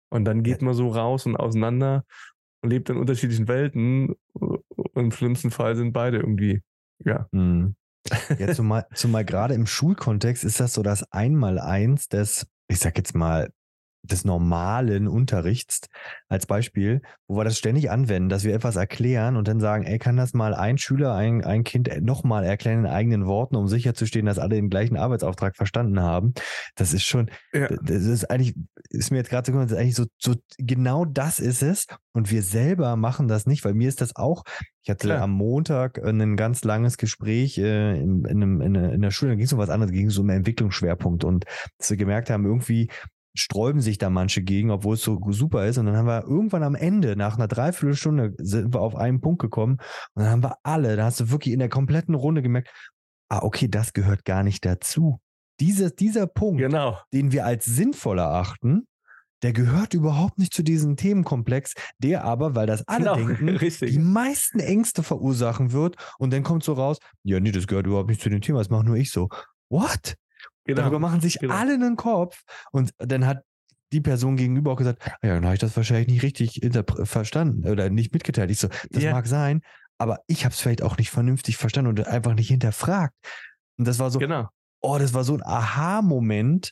[0.09, 2.03] Und dann geht man so raus und auseinander
[2.61, 4.15] und lebt in unterschiedlichen Welten.
[4.34, 4.63] Und
[4.95, 6.61] im schlimmsten Fall sind beide irgendwie,
[7.06, 7.28] ja.
[7.32, 7.76] Mhm.
[8.38, 13.16] Ja, zumal, zumal gerade im Schulkontext ist das so das Einmaleins des, ich sag jetzt
[13.16, 13.52] mal,
[14.04, 15.82] des normalen Unterrichts
[16.28, 20.00] als Beispiel, wo wir das ständig anwenden, dass wir etwas erklären und dann sagen, ey,
[20.00, 24.26] kann das mal ein Schüler, ein, ein Kind nochmal erklären in eigenen Worten, um sicherzustehen,
[24.26, 26.34] dass alle den gleichen Arbeitsauftrag verstanden haben.
[26.76, 27.68] Das ist schon, ja.
[27.68, 28.56] das ist eigentlich,
[28.89, 31.88] ist mir jetzt gerade so gekommen, das ist eigentlich so, so, genau das ist es.
[32.12, 34.43] Und wir selber machen das nicht, weil mir ist das auch,
[34.82, 35.22] ich hatte Klar.
[35.22, 39.36] am Montag ein ganz langes Gespräch äh, in, in, einem, in, in der Schule, da
[39.36, 41.45] ging es um was anderes, da ging es um Entwicklungsschwerpunkt und
[41.78, 42.89] dass wir gemerkt haben, irgendwie
[43.36, 45.77] sträuben sich da manche gegen, obwohl es so super ist.
[45.77, 49.41] Und dann haben wir irgendwann am Ende, nach einer Dreiviertelstunde, sind wir auf einen Punkt
[49.41, 49.77] gekommen.
[50.13, 52.69] Und dann haben wir alle, da hast du wirklich in der kompletten Runde gemerkt,
[53.30, 55.19] ah, okay, das gehört gar nicht dazu.
[55.59, 56.99] Diese, dieser Punkt, genau.
[57.13, 58.88] den wir als sinnvoll erachten,
[59.41, 63.91] der gehört überhaupt nicht zu diesem Themenkomplex, der aber, weil das alle genau, denken, richtig.
[63.91, 65.95] die meisten Ängste verursachen wird.
[66.17, 68.69] Und dann kommt so raus, ja, nee, das gehört überhaupt nicht zu dem Thema, das
[68.69, 69.30] mache nur ich so.
[69.69, 70.15] What?
[70.70, 70.82] Genau.
[70.82, 71.55] Darüber machen sich genau.
[71.55, 72.43] alle einen Kopf.
[72.72, 73.43] Und dann hat
[73.91, 76.61] die Person gegenüber auch gesagt, ah ja, dann habe ich das wahrscheinlich nicht richtig
[77.03, 78.51] verstanden oder nicht mitgeteilt.
[78.51, 79.11] Ich so, das yeah.
[79.11, 79.61] mag sein,
[79.97, 83.15] aber ich habe es vielleicht auch nicht vernünftig verstanden und einfach nicht hinterfragt.
[83.78, 84.47] Und das war so, genau.
[84.82, 86.72] oh, das war so ein Aha-Moment.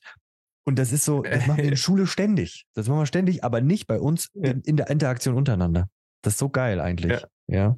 [0.63, 2.65] Und das ist so, das machen wir in der Schule ständig.
[2.75, 4.51] Das machen wir ständig, aber nicht bei uns ja.
[4.51, 5.89] in, in, der Interaktion untereinander.
[6.21, 7.21] Das ist so geil eigentlich.
[7.47, 7.55] Ja.
[7.55, 7.77] ja.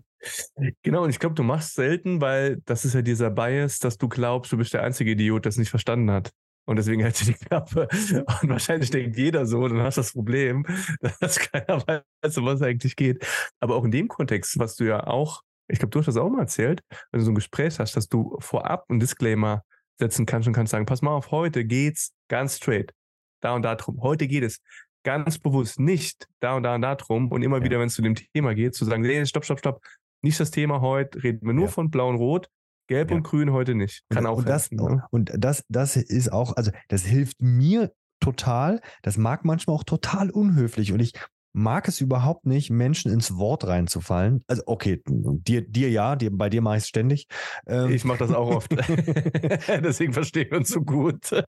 [0.83, 4.09] Genau, und ich glaube, du machst selten, weil das ist ja dieser Bias, dass du
[4.09, 6.31] glaubst, du bist der einzige Idiot, der es nicht verstanden hat.
[6.65, 7.87] Und deswegen hältst du die Klappe.
[8.41, 10.65] Und wahrscheinlich denkt jeder so, dann hast du das Problem,
[11.19, 13.25] dass keiner weiß, um was es eigentlich geht.
[13.59, 16.29] Aber auch in dem Kontext, was du ja auch, ich glaube, du hast das auch
[16.29, 19.63] mal erzählt, wenn du so ein Gespräch hast, dass du vorab einen Disclaimer
[19.97, 22.93] setzen kannst und kannst sagen, pass mal auf, heute geht's ganz straight.
[23.41, 24.01] Da und da drum.
[24.01, 24.61] Heute geht es
[25.03, 27.31] ganz bewusst nicht da und da und da drum.
[27.31, 27.63] Und immer ja.
[27.63, 29.81] wieder, wenn es zu dem Thema geht, zu sagen, nee, stopp, stopp, stopp
[30.21, 31.71] nicht das Thema heute, reden wir nur ja.
[31.71, 32.49] von Blau und Rot.
[32.87, 33.17] Gelb ja.
[33.17, 34.01] und Grün heute nicht.
[34.09, 35.03] Kann und, auch und das, ne?
[35.11, 38.81] und das, das ist auch, also das hilft mir total.
[39.03, 40.91] Das mag manchmal auch total unhöflich.
[40.91, 41.13] Und ich
[41.53, 44.43] mag es überhaupt nicht, Menschen ins Wort reinzufallen.
[44.47, 47.27] Also, okay, dir, dir ja, dir, bei dir mache ich es ständig.
[47.67, 48.71] Ähm, ich mache das auch oft.
[49.83, 51.43] Deswegen verstehen wir uns so gut.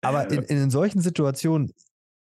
[0.00, 1.70] Aber in, in solchen Situationen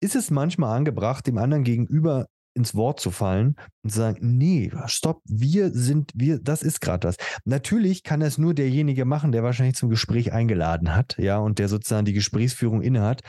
[0.02, 2.28] ist es manchmal angebracht, dem anderen gegenüber
[2.60, 7.00] ins Wort zu fallen und zu sagen, nee, stopp, wir sind, wir, das ist gerade
[7.00, 7.16] das.
[7.46, 11.70] Natürlich kann es nur derjenige machen, der wahrscheinlich zum Gespräch eingeladen hat, ja, und der
[11.70, 13.22] sozusagen die Gesprächsführung innehat.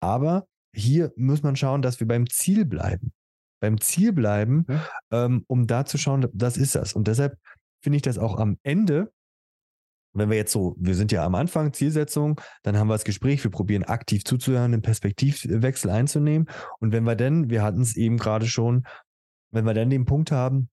[0.00, 3.12] Aber hier muss man schauen, dass wir beim Ziel bleiben.
[3.60, 4.84] Beim Ziel bleiben, ja.
[5.12, 6.92] ähm, um da zu schauen, das ist das.
[6.92, 7.36] Und deshalb
[7.82, 9.12] finde ich das auch am Ende
[10.12, 13.42] wenn wir jetzt so, wir sind ja am Anfang, Zielsetzung, dann haben wir das Gespräch,
[13.44, 16.48] wir probieren aktiv zuzuhören, einen Perspektivwechsel einzunehmen.
[16.80, 18.86] Und wenn wir dann, wir hatten es eben gerade schon,
[19.50, 20.68] wenn wir dann den Punkt haben,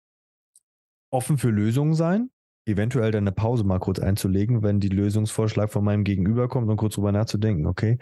[1.10, 2.30] offen für Lösungen sein,
[2.66, 6.78] eventuell dann eine Pause mal kurz einzulegen, wenn die Lösungsvorschlag von meinem Gegenüber kommt und
[6.78, 8.00] kurz drüber nachzudenken, okay,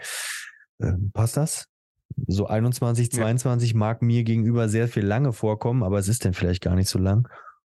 [0.78, 1.66] äh, passt das?
[2.26, 3.78] So 21, 22 ja.
[3.78, 6.98] mag mir gegenüber sehr viel lange vorkommen, aber es ist dann vielleicht gar nicht so
[6.98, 7.26] lang.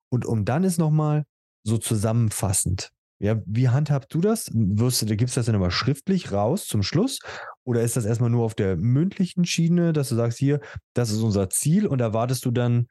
[0.10, 1.26] Und um dann ist nochmal
[1.64, 4.50] so zusammenfassend ja, wie handhabst du das?
[4.54, 7.20] Wirst du, gibst du das dann immer schriftlich raus zum Schluss?
[7.64, 10.60] Oder ist das erstmal nur auf der mündlichen Schiene, dass du sagst, hier,
[10.94, 12.88] das ist unser Ziel und erwartest du dann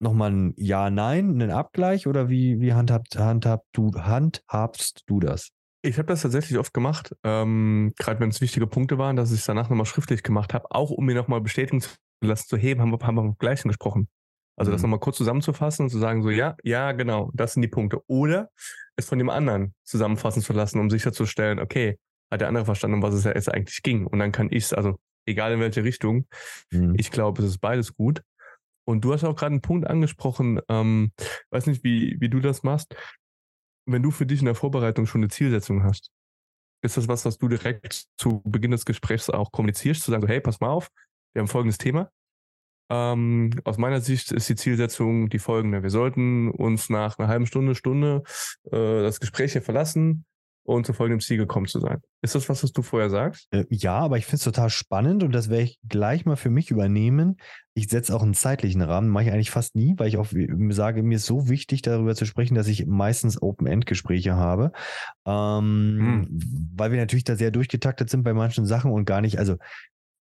[0.00, 5.50] nochmal ein Ja, Nein, einen Abgleich oder wie, wie handhabt, handhabt du, handhabst du das?
[5.82, 9.40] Ich habe das tatsächlich oft gemacht, ähm, gerade wenn es wichtige Punkte waren, dass ich
[9.40, 11.90] es danach nochmal schriftlich gemacht habe, auch um mir nochmal bestätigen zu
[12.22, 14.08] lassen, zu heben, haben wir, haben wir vom Gleichen gesprochen.
[14.60, 14.90] Also das mhm.
[14.90, 18.02] nochmal kurz zusammenzufassen und zu sagen, so ja, ja, genau, das sind die Punkte.
[18.08, 18.50] Oder
[18.94, 21.98] es von dem anderen zusammenfassen zu lassen, um sicherzustellen, okay,
[22.30, 24.06] hat der andere verstanden, um was es ja jetzt eigentlich ging.
[24.06, 26.26] Und dann kann ich es, also egal in welche Richtung,
[26.70, 26.94] mhm.
[26.98, 28.22] ich glaube, es ist beides gut.
[28.86, 31.12] Und du hast auch gerade einen Punkt angesprochen, ähm,
[31.48, 32.94] weiß nicht, wie, wie du das machst.
[33.86, 36.10] Wenn du für dich in der Vorbereitung schon eine Zielsetzung hast,
[36.84, 40.28] ist das was, was du direkt zu Beginn des Gesprächs auch kommunizierst, zu sagen, so,
[40.28, 40.90] hey, pass mal auf,
[41.32, 42.10] wir haben folgendes Thema.
[42.90, 45.82] Ähm, aus meiner Sicht ist die Zielsetzung die folgende.
[45.82, 48.22] Wir sollten uns nach einer halben Stunde, Stunde
[48.70, 50.24] äh, das Gespräch hier verlassen
[50.64, 52.00] und zu folgendem Ziel gekommen zu sein.
[52.22, 53.48] Ist das was, was du vorher sagst?
[53.50, 56.50] Äh, ja, aber ich finde es total spannend und das werde ich gleich mal für
[56.50, 57.36] mich übernehmen.
[57.74, 60.26] Ich setze auch einen zeitlichen Rahmen, mache ich eigentlich fast nie, weil ich auch
[60.70, 64.72] sage, mir ist so wichtig, darüber zu sprechen, dass ich meistens Open-End-Gespräche habe.
[65.26, 66.70] Ähm, hm.
[66.76, 69.56] Weil wir natürlich da sehr durchgetaktet sind bei manchen Sachen und gar nicht, also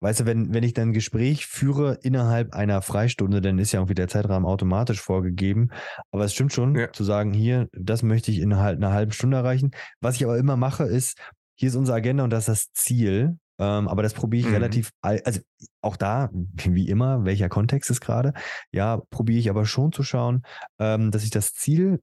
[0.01, 3.81] Weißt du, wenn, wenn ich dann ein Gespräch führe innerhalb einer Freistunde, dann ist ja
[3.81, 5.71] irgendwie der Zeitrahmen automatisch vorgegeben.
[6.11, 6.93] Aber es stimmt schon, ja.
[6.93, 9.71] zu sagen, hier, das möchte ich innerhalb einer halben Stunde erreichen.
[10.01, 11.19] Was ich aber immer mache, ist,
[11.55, 13.39] hier ist unsere Agenda und das ist das Ziel.
[13.59, 14.55] Ähm, aber das probiere ich mhm.
[14.55, 15.41] relativ, also
[15.81, 18.35] auch da, wie immer, welcher Kontext ist gerade,
[18.71, 20.43] ja, probiere ich aber schon zu schauen,
[20.79, 22.01] ähm, dass ich das Ziel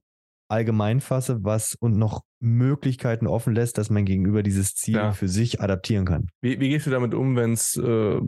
[0.48, 5.12] allgemein fasse, was und noch Möglichkeiten offen lässt, dass man gegenüber dieses Ziel ja.
[5.12, 6.28] für sich adaptieren kann.
[6.42, 8.20] Wie, wie gehst du damit um, wenn es äh,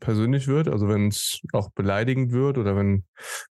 [0.00, 3.04] persönlich wird, also wenn es auch beleidigend wird oder wenn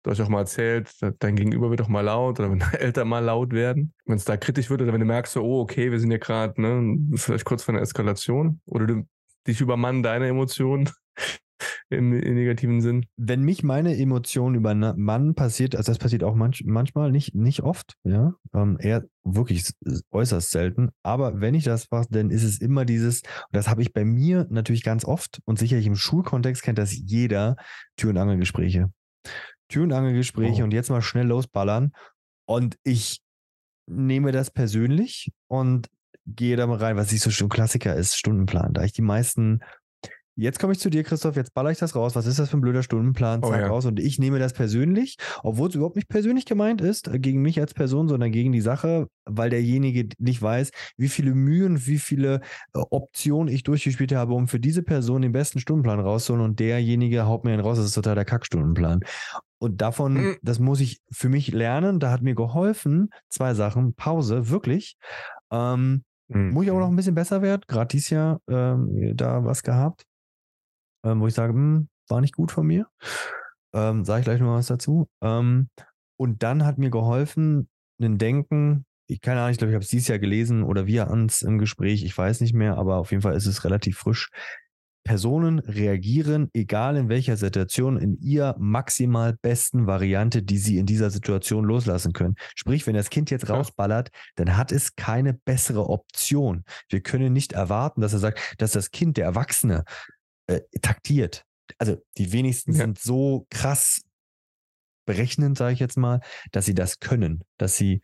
[0.03, 3.23] du euch auch mal erzählt, dein Gegenüber wird auch mal laut oder wenn Eltern mal
[3.23, 5.99] laut werden, wenn es da kritisch wird oder wenn du merkst, so, oh, okay, wir
[5.99, 9.07] sind ja gerade ne, vielleicht kurz vor einer Eskalation oder du
[9.47, 10.89] dich übermannen deine Emotionen
[11.93, 13.05] im, im, negativen Sinn.
[13.17, 17.95] Wenn mich meine Emotionen übermannen, passiert, also das passiert auch manch, manchmal, nicht, nicht oft,
[18.03, 19.71] ja, ähm, eher wirklich
[20.11, 20.89] äußerst selten.
[21.03, 24.05] Aber wenn ich das mache, dann ist es immer dieses, und das habe ich bei
[24.05, 27.55] mir natürlich ganz oft und sicherlich im Schulkontext kennt das jeder,
[27.97, 28.91] Tür- und Angelgespräche.
[29.69, 30.65] Tür- und Angelgespräche oh.
[30.65, 31.93] und jetzt mal schnell losballern.
[32.45, 33.21] Und ich
[33.87, 35.89] nehme das persönlich und
[36.25, 38.73] gehe da mal rein, was ich so schon Klassiker ist, Stundenplan.
[38.73, 39.61] Da ich die meisten
[40.35, 42.15] Jetzt komme ich zu dir, Christoph, jetzt baller ich das raus.
[42.15, 43.43] Was ist das für ein blöder Stundenplan?
[43.43, 43.67] Zack oh, ja.
[43.67, 43.85] raus.
[43.85, 47.59] Und ich nehme das persönlich, obwohl es überhaupt nicht persönlich gemeint ist, äh, gegen mich
[47.59, 52.41] als Person, sondern gegen die Sache, weil derjenige nicht weiß, wie viele Mühen, wie viele
[52.73, 56.43] äh, Optionen ich durchgespielt habe, um für diese Person den besten Stundenplan rauszuholen.
[56.43, 59.01] Und derjenige haut mir einen raus, das ist total der Kackstundenplan.
[59.59, 60.37] Und davon, mhm.
[60.41, 61.99] das muss ich für mich lernen.
[61.99, 63.93] Da hat mir geholfen, zwei Sachen.
[63.93, 64.97] Pause, wirklich.
[65.51, 66.49] Ähm, mhm.
[66.49, 67.61] Muss ich auch noch ein bisschen besser werden.
[67.67, 70.05] Gerade dieses Jahr ähm, da was gehabt
[71.03, 72.87] ähm, wo ich sage, hm, war nicht gut von mir.
[73.73, 75.07] Ähm, Sage ich gleich noch was dazu.
[75.21, 75.69] Ähm,
[76.17, 77.69] und dann hat mir geholfen,
[78.01, 81.09] ein Denken, ich keine Ahnung, ich glaube, ich habe es dieses Jahr gelesen oder wir
[81.09, 84.29] uns im Gespräch, ich weiß nicht mehr, aber auf jeden Fall ist es relativ frisch.
[85.03, 91.09] Personen reagieren, egal in welcher Situation, in ihr maximal besten Variante, die sie in dieser
[91.09, 92.35] Situation loslassen können.
[92.55, 96.63] Sprich, wenn das Kind jetzt rausballert, dann hat es keine bessere Option.
[96.89, 99.83] Wir können nicht erwarten, dass er sagt, dass das Kind, der Erwachsene,
[100.47, 101.45] äh, taktiert.
[101.77, 102.79] Also die wenigsten ja.
[102.79, 104.01] sind so krass
[105.05, 106.21] berechnend, sage ich jetzt mal,
[106.51, 108.01] dass sie das können, dass sie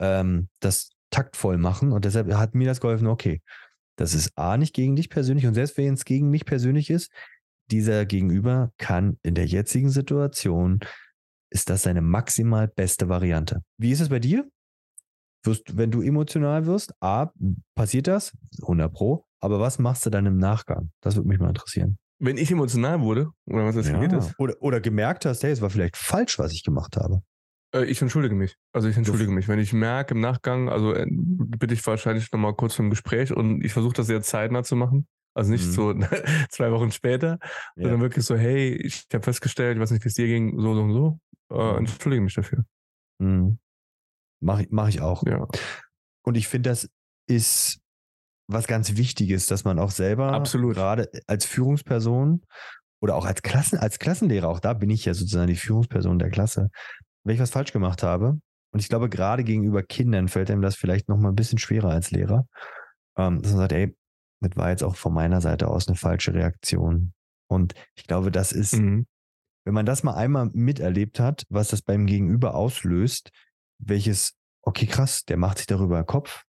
[0.00, 1.92] ähm, das taktvoll machen.
[1.92, 3.40] Und deshalb hat mir das geholfen, okay,
[3.96, 7.10] das ist A nicht gegen dich persönlich und selbst wenn es gegen mich persönlich ist,
[7.70, 10.80] dieser Gegenüber kann in der jetzigen Situation,
[11.50, 13.62] ist das seine maximal beste Variante.
[13.78, 14.48] Wie ist es bei dir?
[15.44, 17.32] Wirst, wenn du emotional wirst, A,
[17.74, 18.32] passiert das,
[18.62, 20.90] 100 Pro, aber was machst du dann im Nachgang?
[21.00, 21.98] Das würde mich mal interessieren.
[22.18, 24.00] Wenn ich emotional wurde, oder was das ja.
[24.00, 24.34] ist?
[24.38, 27.22] Oder, oder gemerkt hast, hey, es war vielleicht falsch, was ich gemacht habe.
[27.74, 28.56] Äh, ich entschuldige mich.
[28.72, 29.48] Also ich entschuldige mich.
[29.48, 33.64] Wenn ich merke im Nachgang, also äh, bitte ich wahrscheinlich nochmal kurz zum Gespräch und
[33.64, 35.08] ich versuche das sehr zeitnah zu machen.
[35.34, 35.72] Also nicht mhm.
[35.72, 35.94] so
[36.50, 37.38] zwei Wochen später,
[37.74, 37.82] ja.
[37.82, 40.74] sondern wirklich so, hey, ich habe festgestellt, ich weiß nicht, wie es dir ging, so,
[40.74, 41.18] so und so.
[41.50, 41.78] Äh, mhm.
[41.78, 42.64] entschuldige mich dafür.
[43.18, 43.58] Mhm.
[44.40, 45.24] Mache ich, mach ich auch.
[45.26, 45.48] Ja.
[46.24, 46.88] Und ich finde, das
[47.26, 47.81] ist
[48.48, 50.74] was ganz Wichtiges, dass man auch selber Absolut.
[50.74, 52.42] gerade als Führungsperson
[53.00, 56.30] oder auch als Klassen, als Klassenlehrer, auch da bin ich ja sozusagen die Führungsperson der
[56.30, 56.70] Klasse,
[57.24, 58.38] wenn ich was falsch gemacht habe,
[58.72, 61.90] und ich glaube, gerade gegenüber Kindern fällt einem das vielleicht noch mal ein bisschen schwerer
[61.90, 62.46] als Lehrer,
[63.16, 63.94] ähm, dass man sagt, ey,
[64.40, 67.12] das war jetzt auch von meiner Seite aus eine falsche Reaktion.
[67.48, 69.06] Und ich glaube, das ist, mhm.
[69.64, 73.30] wenn man das mal einmal miterlebt hat, was das beim Gegenüber auslöst,
[73.78, 76.44] welches, okay, krass, der macht sich darüber Kopf,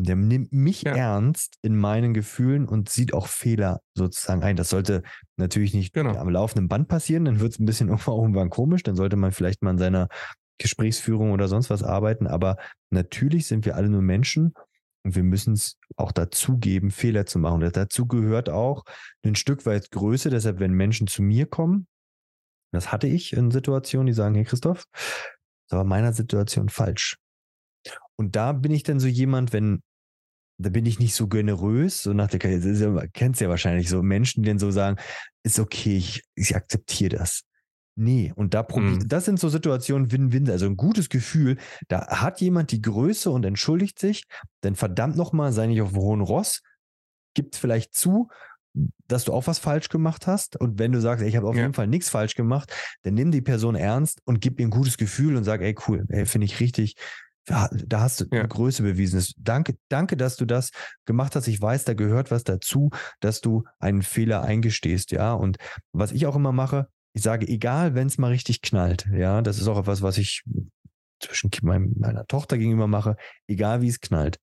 [0.00, 0.94] der nimmt mich ja.
[0.94, 4.56] ernst in meinen Gefühlen und sieht auch Fehler sozusagen ein.
[4.56, 5.02] Das sollte
[5.36, 6.16] natürlich nicht genau.
[6.16, 9.62] am laufenden Band passieren, dann wird es ein bisschen irgendwann komisch, dann sollte man vielleicht
[9.62, 10.08] mal an seiner
[10.58, 12.26] Gesprächsführung oder sonst was arbeiten.
[12.28, 12.56] Aber
[12.90, 14.54] natürlich sind wir alle nur Menschen
[15.04, 17.62] und wir müssen es auch dazugeben, Fehler zu machen.
[17.62, 18.84] Und dazu gehört auch
[19.24, 20.30] ein Stück weit Größe.
[20.30, 21.88] Deshalb, wenn Menschen zu mir kommen,
[22.72, 24.84] das hatte ich in Situationen, die sagen, hey Christoph,
[25.68, 27.16] das war meiner Situation falsch.
[28.16, 29.80] Und da bin ich dann so jemand, wenn
[30.58, 34.42] da bin ich nicht so generös, so nach der Karriere, kennst ja wahrscheinlich so Menschen,
[34.42, 34.96] die dann so sagen,
[35.44, 37.42] ist okay, ich, ich akzeptiere das.
[37.94, 39.08] Nee, und da probiert, mm.
[39.08, 41.56] das sind so Situationen Win-Win, also ein gutes Gefühl.
[41.88, 44.24] Da hat jemand die Größe und entschuldigt sich,
[44.60, 46.62] dann verdammt nochmal, sei nicht auf hohen Ross,
[47.34, 48.28] gibt vielleicht zu,
[49.08, 50.56] dass du auch was falsch gemacht hast.
[50.60, 51.62] Und wenn du sagst, ey, ich habe auf ja.
[51.62, 54.96] jeden Fall nichts falsch gemacht, dann nimm die Person ernst und gib ihr ein gutes
[54.96, 56.94] Gefühl und sag, ey, cool, ey, finde ich richtig,
[57.48, 58.46] da hast du ja.
[58.46, 59.24] Größe bewiesen.
[59.38, 60.70] Danke, danke, dass du das
[61.06, 61.48] gemacht hast.
[61.48, 62.90] Ich weiß, da gehört was dazu,
[63.20, 65.32] dass du einen Fehler eingestehst, ja.
[65.32, 65.56] Und
[65.92, 69.58] was ich auch immer mache, ich sage, egal, wenn es mal richtig knallt, ja, das
[69.58, 70.44] ist auch etwas, was ich
[71.20, 73.16] zwischen meiner Tochter gegenüber mache,
[73.48, 74.38] egal wie es knallt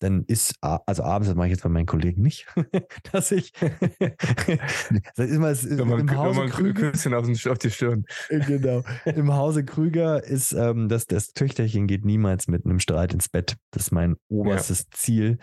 [0.00, 2.46] dann ist, also abends, das mache ich jetzt bei meinen Kollegen nicht,
[3.12, 3.52] dass ich,
[5.16, 8.04] das ist mal im Hause Krüger, Küsschen auf, auf die Stirn.
[8.28, 8.82] Genau.
[9.04, 13.56] Im Hause Krüger ist, ähm, dass das Töchterchen geht niemals mit einem Streit ins Bett.
[13.70, 14.86] Das ist mein oberstes ja.
[14.92, 15.38] Ziel.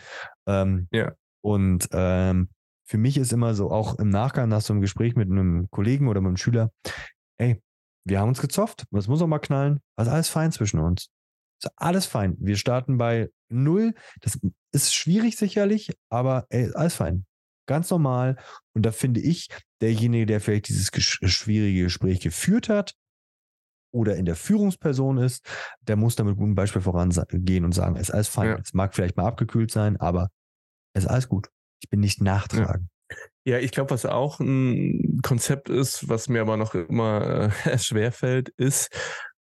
[0.48, 1.14] Ähm, ja.
[1.42, 2.50] Und ähm,
[2.86, 6.08] für mich ist immer so, auch im Nachgang nach so einem Gespräch mit einem Kollegen
[6.08, 6.72] oder mit einem Schüler,
[7.38, 7.62] ey,
[8.06, 11.10] wir haben uns gezofft, was muss auch mal knallen, was alles fein zwischen uns.
[11.62, 12.38] Ist alles fein.
[12.40, 13.94] Wir starten bei null.
[14.22, 14.40] Das
[14.72, 17.26] ist schwierig sicherlich, aber ey, alles fein.
[17.68, 18.38] Ganz normal.
[18.74, 19.50] Und da finde ich,
[19.82, 22.96] derjenige, der vielleicht dieses schwierige Gespräch geführt hat
[23.94, 25.46] oder in der Führungsperson ist,
[25.82, 28.50] der muss damit mit gutem Beispiel vorangehen und sagen, es ist alles fein.
[28.50, 28.58] Ja.
[28.58, 30.30] Es mag vielleicht mal abgekühlt sein, aber
[30.94, 31.50] es ist alles gut.
[31.82, 32.88] Ich bin nicht nachtragend.
[32.90, 32.98] Ja.
[33.46, 38.50] Ja, ich glaube, was auch ein Konzept ist, was mir aber noch immer äh, schwerfällt,
[38.58, 38.90] ist,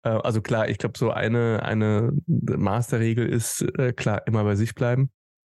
[0.04, 5.12] also klar, ich glaube, so eine, eine Masterregel ist äh, klar, immer bei sich bleiben.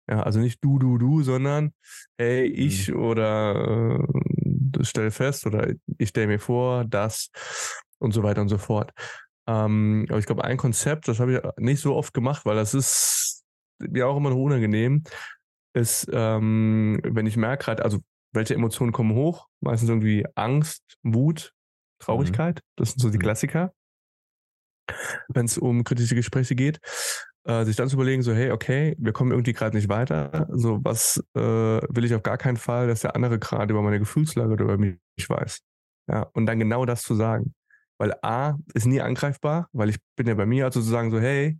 [0.08, 1.72] Ja, also nicht du, du, du, sondern
[2.16, 3.00] hey, ich mhm.
[3.00, 7.30] oder äh, stell fest oder ich stelle mir vor, das
[7.98, 8.92] und so weiter und so fort.
[9.48, 12.74] Ähm, aber ich glaube, ein Konzept, das habe ich nicht so oft gemacht, weil das
[12.74, 13.44] ist
[13.80, 15.02] mir auch immer noch unangenehm,
[15.74, 17.98] ist, ähm, wenn ich merke gerade, also
[18.32, 22.04] welche Emotionen kommen hoch, meistens irgendwie Angst, Wut, mhm.
[22.04, 22.72] Traurigkeit, mhm.
[22.76, 23.22] das sind so die mhm.
[23.22, 23.72] Klassiker
[25.28, 26.80] wenn es um kritische Gespräche geht,
[27.44, 30.48] äh, sich dann zu überlegen, so, hey, okay, wir kommen irgendwie gerade nicht weiter.
[30.52, 33.98] So, was äh, will ich auf gar keinen Fall, dass der andere gerade über meine
[33.98, 35.60] Gefühlslage oder über mich weiß.
[36.08, 37.54] Ja, und dann genau das zu sagen.
[37.98, 41.18] Weil A ist nie angreifbar, weil ich bin ja bei mir also zu sagen, so,
[41.18, 41.58] hey,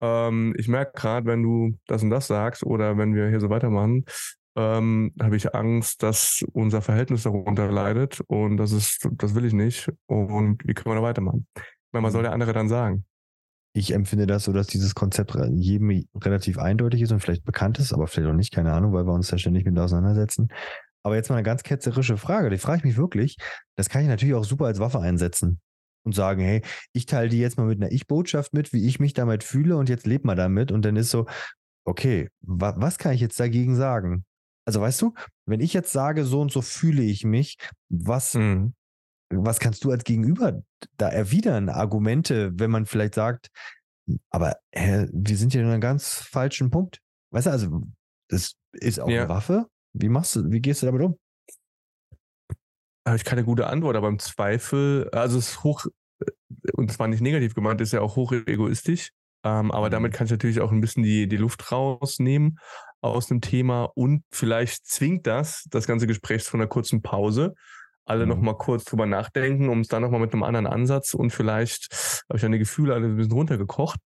[0.00, 3.50] ähm, ich merke gerade, wenn du das und das sagst oder wenn wir hier so
[3.50, 4.04] weitermachen,
[4.56, 9.52] ähm, habe ich Angst, dass unser Verhältnis darunter leidet und das ist, das will ich
[9.52, 9.90] nicht.
[10.06, 11.46] Und wie können wir da weitermachen?
[11.94, 12.24] Weil man soll mhm.
[12.24, 13.04] der andere dann sagen.
[13.72, 17.92] Ich empfinde das so, dass dieses Konzept jedem relativ eindeutig ist und vielleicht bekannt ist,
[17.92, 20.48] aber vielleicht auch nicht, keine Ahnung, weil wir uns da ständig mit auseinandersetzen.
[21.04, 23.36] Aber jetzt mal eine ganz ketzerische Frage, die frage ich mich wirklich.
[23.76, 25.60] Das kann ich natürlich auch super als Waffe einsetzen
[26.04, 29.12] und sagen, hey, ich teile die jetzt mal mit einer Ich-Botschaft mit, wie ich mich
[29.12, 30.72] damit fühle und jetzt leb mal damit.
[30.72, 31.26] Und dann ist so,
[31.84, 34.24] okay, wa was kann ich jetzt dagegen sagen?
[34.66, 35.14] Also weißt du,
[35.46, 37.56] wenn ich jetzt sage, so und so fühle ich mich,
[37.88, 38.74] was, mhm
[39.30, 40.62] was kannst du als Gegenüber
[40.96, 41.68] da erwidern?
[41.68, 43.50] Argumente, wenn man vielleicht sagt,
[44.30, 47.00] aber äh, wir sind hier in einem ganz falschen Punkt.
[47.30, 47.82] Weißt du, also
[48.28, 49.22] das ist auch ja.
[49.22, 49.66] eine Waffe.
[49.92, 51.18] Wie machst du, wie gehst du damit um?
[53.06, 55.86] Habe ich keine gute Antwort, aber im Zweifel, also es ist hoch,
[56.20, 59.10] äh, und zwar nicht negativ gemeint, ist ja auch hoch egoistisch.
[59.44, 60.16] Ähm, aber damit mhm.
[60.16, 62.58] kann ich natürlich auch ein bisschen die, die Luft rausnehmen
[63.02, 67.54] aus dem Thema und vielleicht zwingt das das ganze Gespräch zu einer kurzen Pause
[68.04, 68.30] alle mhm.
[68.30, 71.88] nochmal kurz drüber nachdenken, um es dann nochmal mit einem anderen Ansatz und vielleicht
[72.28, 74.00] habe ich meine Gefühle alle ein bisschen runtergekocht,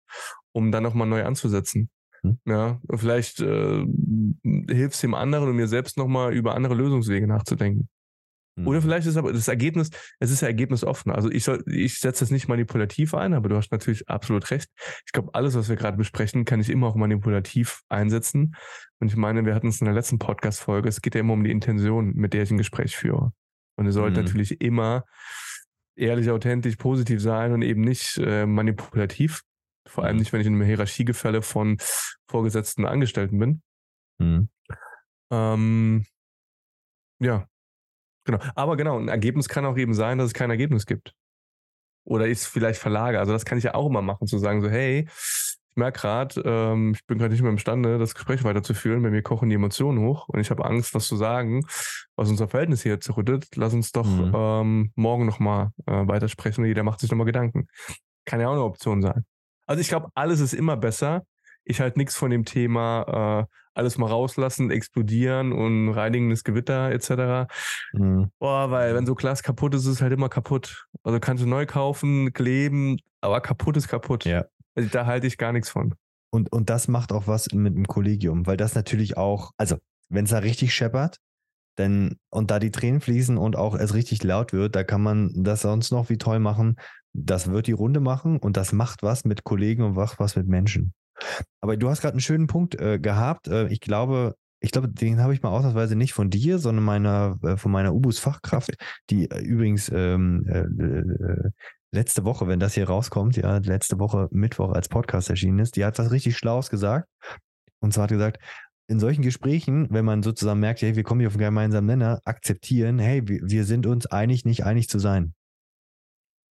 [0.53, 1.91] um dann nochmal neu anzusetzen.
[2.23, 2.39] Mhm.
[2.47, 3.85] Ja, vielleicht äh,
[4.69, 7.89] hilft es dem anderen und mir selbst nochmal über andere Lösungswege nachzudenken.
[8.59, 8.67] Mhm.
[8.67, 11.13] Oder vielleicht ist aber das Ergebnis, es ist ja ergebnisoffen.
[11.13, 14.69] Also ich soll, ich setze das nicht manipulativ ein, aber du hast natürlich absolut recht.
[15.07, 18.57] Ich glaube, alles, was wir gerade besprechen, kann ich immer auch manipulativ einsetzen.
[19.01, 21.45] Und ich meine, wir hatten es in der letzten Podcast-Folge, es geht ja immer um
[21.45, 23.33] die Intention, mit der ich ein Gespräch führe.
[23.79, 24.27] Und es sollte mhm.
[24.27, 25.05] natürlich immer
[25.95, 29.43] ehrlich, authentisch, positiv sein und eben nicht äh, manipulativ.
[29.87, 30.21] Vor allem mhm.
[30.21, 31.79] nicht, wenn ich in einem Hierarchiegefälle von
[32.29, 33.63] Vorgesetzten Angestellten bin.
[34.19, 34.49] Mhm.
[35.31, 36.07] Ähm,
[37.21, 37.47] ja,
[38.25, 38.41] genau.
[38.57, 41.15] Aber genau, ein Ergebnis kann auch eben sein, dass es kein Ergebnis gibt.
[42.05, 43.21] Oder ich es vielleicht verlage.
[43.21, 45.09] Also das kann ich ja auch immer machen, zu sagen so, hey,
[45.79, 49.03] merke gerade, ähm, ich bin gerade nicht mehr imstande, das Gespräch weiterzuführen.
[49.03, 51.65] Bei mir kochen die Emotionen hoch und ich habe Angst, was zu sagen,
[52.17, 53.47] was unser Verhältnis hier zerrüttet.
[53.57, 54.33] Lass uns doch mhm.
[54.35, 57.69] ähm, morgen nochmal äh, weitersprechen und jeder macht sich nochmal Gedanken.
[58.27, 59.25] Kann ja auch eine Option sein.
[59.67, 61.23] Also ich glaube, alles ist immer besser.
[61.65, 67.51] Ich halte nichts von dem Thema äh, alles mal rauslassen, explodieren und reinigendes Gewitter etc.
[67.93, 68.31] Mhm.
[68.39, 70.87] Boah, weil wenn so Glas kaputt ist, ist es halt immer kaputt.
[71.05, 74.25] Also kannst du neu kaufen, kleben, aber kaputt ist kaputt.
[74.25, 74.45] Ja.
[74.79, 75.93] Also da halte ich gar nichts von.
[76.31, 79.77] Und, und das macht auch was mit dem Kollegium, weil das natürlich auch, also
[80.09, 81.17] wenn es da richtig scheppert,
[81.79, 85.33] denn und da die Tränen fließen und auch es richtig laut wird, da kann man
[85.35, 86.77] das sonst noch wie toll machen.
[87.13, 90.47] Das wird die Runde machen und das macht was mit Kollegen und macht was mit
[90.47, 90.95] Menschen.
[91.61, 93.49] Aber du hast gerade einen schönen Punkt äh, gehabt.
[93.49, 97.37] Äh, ich glaube, ich glaube, den habe ich mal ausnahmsweise nicht von dir, sondern meiner,
[97.43, 98.75] äh, von meiner Ubus Fachkraft,
[99.11, 101.51] die übrigens ähm, äh, äh,
[101.93, 105.85] letzte Woche, wenn das hier rauskommt, ja, letzte Woche Mittwoch als Podcast erschienen ist, die
[105.85, 107.09] hat was richtig Schlaues gesagt.
[107.81, 108.39] Und zwar hat gesagt,
[108.89, 112.21] in solchen Gesprächen, wenn man sozusagen merkt, hey, wir kommen hier auf einen gemeinsamen Nenner,
[112.25, 115.35] akzeptieren, hey, wir, sind uns einig, nicht einig zu sein.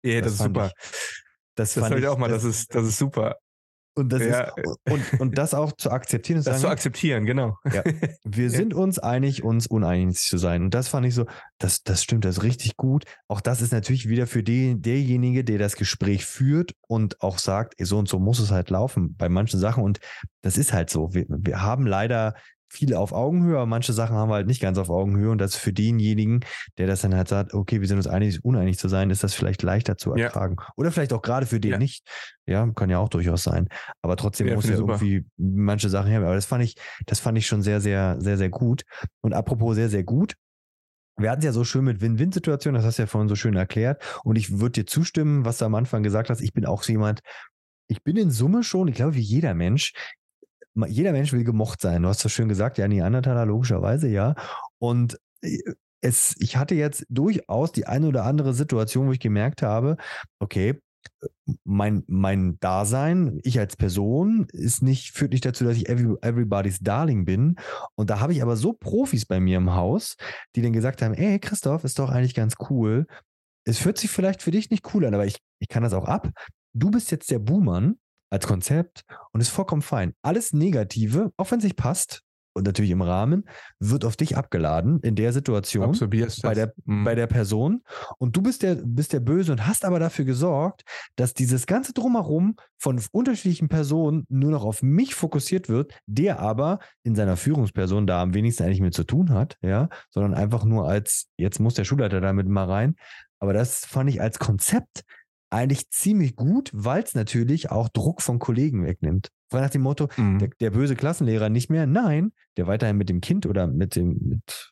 [0.03, 0.67] Ja, das, das ist super.
[0.67, 0.91] Ich,
[1.55, 3.37] das das fand ich auch mal, das, das, ist, das ist super.
[3.99, 4.43] Und das, ja.
[4.43, 6.39] ist, und, und das auch zu akzeptieren.
[6.39, 7.59] Das sagen, zu akzeptieren, genau.
[7.73, 7.83] Ja,
[8.25, 10.63] wir sind uns einig, uns uneinig zu sein.
[10.63, 11.27] Und das fand ich so,
[11.59, 13.05] das, das stimmt, das ist richtig gut.
[13.27, 17.75] Auch das ist natürlich wieder für die, derjenige, der das Gespräch führt und auch sagt,
[17.81, 19.83] so und so muss es halt laufen bei manchen Sachen.
[19.83, 19.99] Und
[20.43, 21.13] das ist halt so.
[21.13, 22.35] Wir, wir haben leider
[22.69, 25.31] viele auf Augenhöhe, aber manche Sachen haben wir halt nicht ganz auf Augenhöhe.
[25.31, 26.41] Und das für denjenigen,
[26.77, 29.35] der das dann halt sagt, okay, wir sind uns einig, uneinig zu sein, ist das
[29.35, 30.57] vielleicht leichter zu ertragen.
[30.59, 30.69] Ja.
[30.77, 31.79] Oder vielleicht auch gerade für den ja.
[31.79, 32.07] nicht.
[32.47, 33.69] Ja, kann ja auch durchaus sein.
[34.03, 36.21] Aber trotzdem ja, muss ja irgendwie manche Sachen her.
[36.21, 38.83] Aber das fand ich, das fand ich schon sehr, sehr, sehr, sehr gut.
[39.21, 40.35] Und apropos sehr, sehr gut.
[41.19, 43.57] Wir hatten es ja so schön mit Win-Win-Situationen, das hast du ja vorhin so schön
[43.57, 44.03] erklärt.
[44.23, 46.41] Und ich würde dir zustimmen, was du am Anfang gesagt hast.
[46.41, 47.21] Ich bin auch so jemand,
[47.89, 49.95] ich bin in Summe schon, ich glaube, wie jeder Mensch,
[50.87, 52.03] jeder Mensch will gemocht sein.
[52.03, 54.35] Du hast das schön gesagt, ja, Neandertaler logischerweise, ja.
[54.79, 55.59] Und äh,
[56.01, 59.97] es, ich hatte jetzt durchaus die eine oder andere Situation, wo ich gemerkt habe,
[60.39, 60.79] okay,
[61.65, 66.79] mein, mein Dasein, ich als Person, ist nicht, führt nicht dazu, dass ich every, everybody's
[66.81, 67.57] Darling bin.
[67.97, 70.17] Und da habe ich aber so Profis bei mir im Haus,
[70.55, 73.07] die dann gesagt haben, ey, Christoph, ist doch eigentlich ganz cool.
[73.65, 76.07] Es fühlt sich vielleicht für dich nicht cool an, aber ich, ich kann das auch
[76.07, 76.31] ab.
[76.75, 77.97] Du bist jetzt der Buhmann
[78.31, 80.15] als Konzept und ist vollkommen fein.
[80.23, 82.23] Alles Negative, auch wenn es nicht passt,
[82.59, 83.45] und natürlich im Rahmen,
[83.79, 85.97] wird auf dich abgeladen in der Situation
[86.43, 87.05] bei der, mhm.
[87.05, 87.83] bei der Person.
[88.19, 90.83] Und du bist der, bist der Böse und hast aber dafür gesorgt,
[91.17, 96.81] dass dieses ganze Drumherum von unterschiedlichen Personen nur noch auf mich fokussiert wird, der aber
[97.05, 100.89] in seiner Führungsperson da am wenigsten eigentlich mit zu tun hat, ja, sondern einfach nur
[100.89, 102.97] als, jetzt muss der Schulleiter damit mal rein.
[103.41, 105.05] Aber das fand ich als Konzept
[105.51, 109.31] eigentlich ziemlich gut, weil es natürlich auch Druck von Kollegen wegnimmt.
[109.51, 110.39] Frei nach dem Motto, mhm.
[110.39, 114.19] der, der, böse Klassenlehrer nicht mehr, nein, der weiterhin mit dem Kind oder mit dem,
[114.21, 114.71] mit,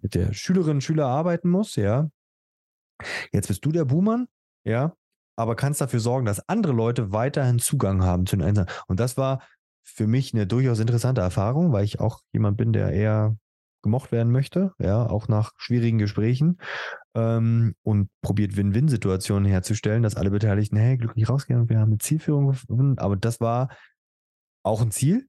[0.00, 2.08] mit der Schülerin, Schüler arbeiten muss, ja.
[3.32, 4.28] Jetzt bist du der Buhmann,
[4.64, 4.94] ja,
[5.36, 8.70] aber kannst dafür sorgen, dass andere Leute weiterhin Zugang haben zu den Einzelnen.
[8.86, 9.42] Und das war
[9.84, 13.36] für mich eine durchaus interessante Erfahrung, weil ich auch jemand bin, der eher
[13.82, 16.58] gemocht werden möchte, ja, auch nach schwierigen Gesprächen
[17.14, 21.98] ähm, und probiert Win-Win-Situationen herzustellen, dass alle Beteiligten, hey, glücklich rausgehen und wir haben eine
[21.98, 22.98] Zielführung gefunden.
[22.98, 23.68] Aber das war
[24.62, 25.26] auch ein Ziel.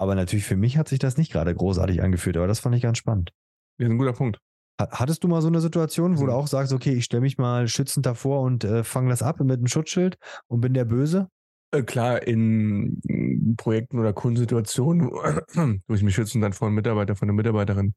[0.00, 2.82] Aber natürlich für mich hat sich das nicht gerade großartig angefühlt, aber das fand ich
[2.82, 3.32] ganz spannend.
[3.78, 4.38] Ja, ist ein guter Punkt.
[4.80, 7.66] Hattest du mal so eine Situation, wo du auch sagst, okay, ich stelle mich mal
[7.66, 10.16] schützend davor und äh, fange das ab mit einem Schutzschild
[10.46, 11.28] und bin der Böse?
[11.70, 15.10] Äh, klar, in Projekten oder Kundensituationen,
[15.86, 17.94] wo ich mich schützend dann vor einen Mitarbeiter, von einer Mitarbeiterin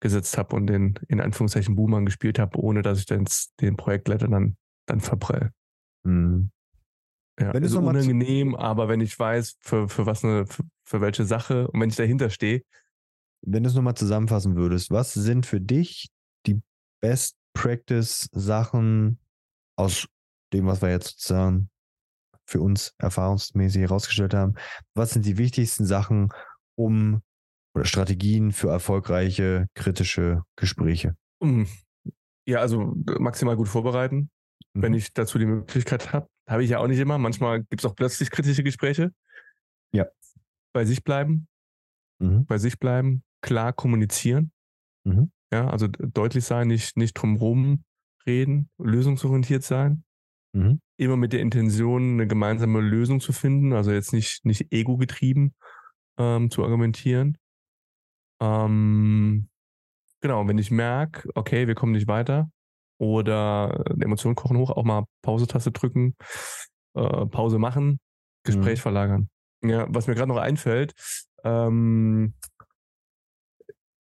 [0.00, 3.26] gesetzt habe und den in Anführungszeichen Boomer gespielt habe, ohne dass ich dann
[3.60, 4.56] den Projektleiter dann,
[4.86, 5.50] dann verprell.
[6.04, 6.50] Mhm.
[7.40, 11.24] Ja, wenn ist unangenehm, aber wenn ich weiß, für, für was eine, für, für welche
[11.24, 12.62] Sache und wenn ich dahinter stehe.
[13.44, 16.10] Wenn du es nochmal zusammenfassen würdest, was sind für dich
[16.46, 16.60] die
[17.00, 19.18] Best Practice Sachen
[19.76, 20.06] aus
[20.52, 21.70] dem, was wir jetzt sozusagen
[22.46, 24.54] für uns erfahrungsmäßig herausgestellt haben.
[24.94, 26.30] Was sind die wichtigsten Sachen,
[26.74, 27.22] um
[27.74, 31.16] oder Strategien für erfolgreiche kritische Gespräche?
[32.46, 34.30] Ja, also maximal gut vorbereiten,
[34.74, 34.82] mhm.
[34.82, 36.28] wenn ich dazu die Möglichkeit habe.
[36.48, 37.18] Habe ich ja auch nicht immer.
[37.18, 39.12] Manchmal gibt es auch plötzlich kritische Gespräche.
[39.92, 40.06] Ja.
[40.72, 41.48] Bei sich bleiben.
[42.18, 42.46] Mhm.
[42.46, 44.52] Bei sich bleiben, klar kommunizieren.
[45.04, 45.30] Mhm.
[45.52, 47.84] Ja, also deutlich sein, nicht, nicht drumherum
[48.26, 50.04] reden, lösungsorientiert sein.
[50.52, 50.80] Mhm.
[50.98, 55.54] Immer mit der Intention, eine gemeinsame Lösung zu finden, also jetzt nicht, nicht ego-getrieben
[56.18, 57.38] ähm, zu argumentieren.
[58.40, 59.48] Ähm,
[60.20, 62.50] genau, wenn ich merke, okay, wir kommen nicht weiter
[62.98, 66.14] oder Emotionen kochen hoch, auch mal Pause-Taste drücken,
[66.94, 67.98] äh, Pause machen,
[68.44, 68.82] Gespräch mhm.
[68.82, 69.28] verlagern.
[69.64, 70.92] Ja, was mir gerade noch einfällt,
[71.44, 72.34] ähm,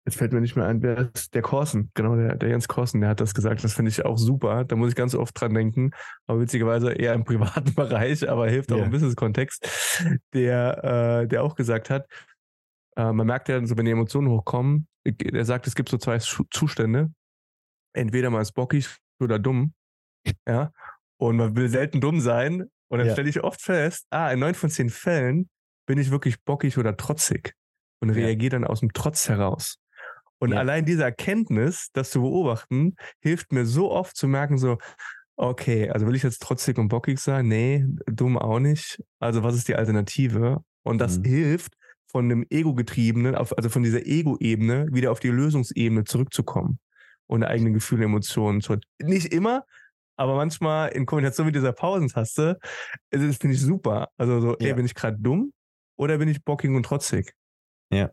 [0.06, 3.02] Jetzt fällt mir nicht mehr ein, wer ist der Korsen, genau, der, der Jens Korsen,
[3.02, 3.64] der hat das gesagt.
[3.64, 4.64] Das finde ich auch super.
[4.66, 5.91] Da muss ich ganz oft dran denken.
[6.26, 8.86] Aber witzigerweise eher im privaten Bereich, aber hilft auch yeah.
[8.86, 12.08] im Business-Kontext, der, äh, der auch gesagt hat,
[12.97, 16.18] äh, man merkt ja, so wenn die Emotionen hochkommen, er sagt, es gibt so zwei
[16.18, 17.12] Zustände.
[17.93, 19.74] Entweder man ist bockig oder dumm.
[20.47, 20.72] Ja.
[21.20, 22.70] Und man will selten dumm sein.
[22.89, 23.14] Und dann ja.
[23.14, 25.49] stelle ich oft fest, ah, in neun von zehn Fällen
[25.88, 27.54] bin ich wirklich bockig oder trotzig
[28.02, 29.78] und reagiere dann aus dem Trotz heraus.
[30.42, 30.58] Und ja.
[30.58, 34.80] allein diese Erkenntnis, das zu beobachten, hilft mir so oft zu merken, so,
[35.36, 37.48] okay, also will ich jetzt trotzig und bockig sein?
[37.48, 39.02] Nee, dumm auch nicht.
[39.20, 40.64] Also was ist die Alternative?
[40.84, 41.24] Und das mhm.
[41.26, 41.74] hilft,
[42.12, 46.80] von dem Ego-getriebenen, also von dieser Ego-Ebene wieder auf die Lösungsebene zurückzukommen
[47.28, 48.78] und eigene Gefühle, Emotionen zu.
[49.02, 49.64] Nicht immer,
[50.18, 52.60] aber manchmal in Kombination mit dieser Pausentaste,
[53.12, 54.10] das finde ich super.
[54.18, 54.68] Also so, ja.
[54.68, 55.54] ey, bin ich gerade dumm
[55.98, 57.34] oder bin ich bockig und trotzig?
[57.92, 58.12] Ja.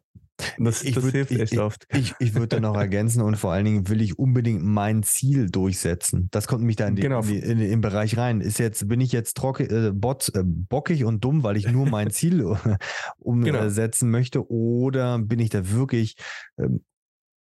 [0.58, 1.86] Das, ich das würd, hilft echt ich, oft.
[1.94, 5.50] Ich, ich würde dann noch ergänzen und vor allen Dingen will ich unbedingt mein Ziel
[5.50, 6.28] durchsetzen.
[6.30, 7.20] Das kommt nämlich da in, die, genau.
[7.20, 8.40] in, die, in, den Bereich rein.
[8.40, 11.86] Ist jetzt, bin ich jetzt trocke, äh, bot, äh, bockig und dumm, weil ich nur
[11.86, 12.44] mein Ziel
[13.18, 14.18] umsetzen genau.
[14.18, 16.16] möchte, oder bin ich da wirklich
[16.58, 16.82] ähm,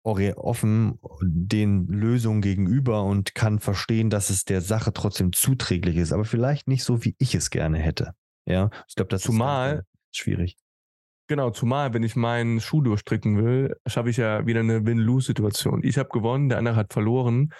[0.05, 6.25] offen den Lösungen gegenüber und kann verstehen, dass es der Sache trotzdem zuträglich ist, aber
[6.25, 8.15] vielleicht nicht so, wie ich es gerne hätte.
[8.45, 10.57] Ja, ich glaube, das Zumal, ist schwierig.
[11.29, 15.83] Genau, zumal, wenn ich meinen Schuh durchstricken will, schaffe ich ja wieder eine Win-Lose-Situation.
[15.85, 17.53] Ich habe gewonnen, der andere hat verloren.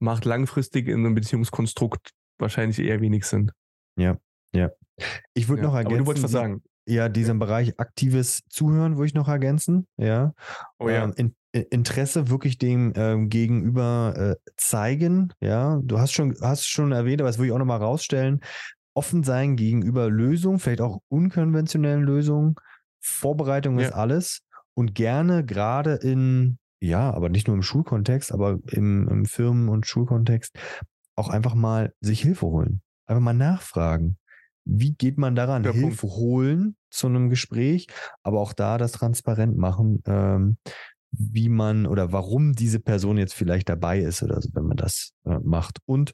[0.00, 3.50] Macht langfristig in einem Beziehungskonstrukt wahrscheinlich eher wenig Sinn.
[3.98, 4.16] Ja,
[4.54, 4.70] ja.
[5.34, 5.94] Ich würde ja, noch ergänzen.
[5.94, 6.62] Aber du wolltest was sagen.
[6.86, 7.46] Ja, diesen ja.
[7.46, 9.86] Bereich aktives Zuhören würde ich noch ergänzen.
[9.96, 10.32] Ja.
[10.78, 11.04] Oh ja.
[11.04, 11.34] Ähm, in,
[11.70, 15.32] Interesse wirklich dem ähm, Gegenüber äh, zeigen.
[15.40, 18.40] Ja, du hast schon, hast schon erwähnt, aber das würde ich auch nochmal rausstellen.
[18.94, 22.54] Offen sein gegenüber Lösungen, vielleicht auch unkonventionellen Lösungen
[23.00, 23.86] Vorbereitung ja.
[23.86, 24.42] ist alles
[24.74, 29.86] und gerne gerade in, ja, aber nicht nur im Schulkontext, aber im, im Firmen- und
[29.86, 30.56] Schulkontext
[31.16, 32.80] auch einfach mal sich Hilfe holen.
[33.06, 34.18] Einfach mal nachfragen.
[34.64, 35.62] Wie geht man daran?
[35.62, 36.16] Der Hilfe Punkt.
[36.16, 37.88] holen zu einem Gespräch,
[38.22, 40.58] aber auch da das transparent machen, ähm,
[41.10, 45.12] wie man oder warum diese Person jetzt vielleicht dabei ist oder so, wenn man das
[45.24, 45.78] äh, macht.
[45.86, 46.12] Und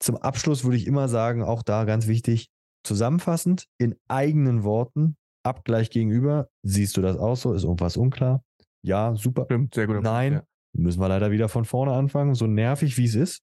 [0.00, 2.48] zum Abschluss würde ich immer sagen, auch da ganz wichtig,
[2.82, 6.48] zusammenfassend in eigenen Worten Abgleich gegenüber.
[6.62, 7.52] Siehst du das auch so?
[7.54, 8.42] Ist irgendwas unklar?
[8.82, 9.44] Ja, super.
[9.44, 10.02] Stimmt, sehr gut.
[10.02, 10.42] Nein, ja.
[10.72, 12.34] müssen wir leider wieder von vorne anfangen.
[12.34, 13.42] So nervig wie es ist.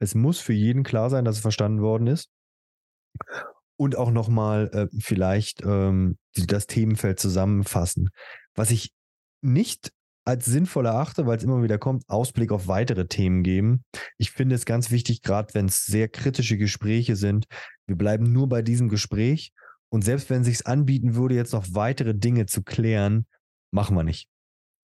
[0.00, 2.28] Es muss für jeden klar sein, dass es verstanden worden ist.
[3.76, 8.10] Und auch nochmal äh, vielleicht ähm, das Themenfeld zusammenfassen.
[8.54, 8.92] Was ich
[9.40, 9.92] nicht
[10.24, 13.84] als sinnvoll erachte, weil es immer wieder kommt, Ausblick auf weitere Themen geben.
[14.16, 17.46] Ich finde es ganz wichtig, gerade wenn es sehr kritische Gespräche sind,
[17.86, 19.52] wir bleiben nur bei diesem Gespräch
[19.94, 23.26] und selbst wenn sich anbieten würde, jetzt noch weitere Dinge zu klären,
[23.70, 24.28] machen wir nicht.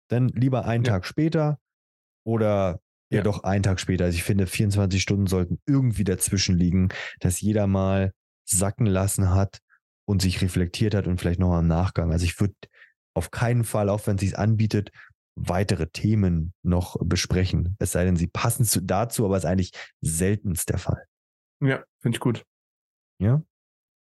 [0.08, 0.92] Dann lieber einen ja.
[0.92, 1.58] Tag später
[2.26, 2.80] oder
[3.10, 4.06] ja, ja, doch einen Tag später.
[4.06, 6.88] Also ich finde, 24 Stunden sollten irgendwie dazwischen liegen,
[7.20, 8.14] dass jeder mal
[8.48, 9.58] sacken lassen hat
[10.08, 12.10] und sich reflektiert hat und vielleicht noch am Nachgang.
[12.10, 12.54] Also ich würde
[13.12, 14.90] auf keinen Fall, auch wenn es sich anbietet,
[15.34, 17.76] weitere Themen noch besprechen.
[17.78, 21.04] Es sei denn, sie passen zu, dazu, aber es ist eigentlich seltenst der Fall.
[21.60, 22.42] Ja, finde ich gut.
[23.20, 23.42] Ja.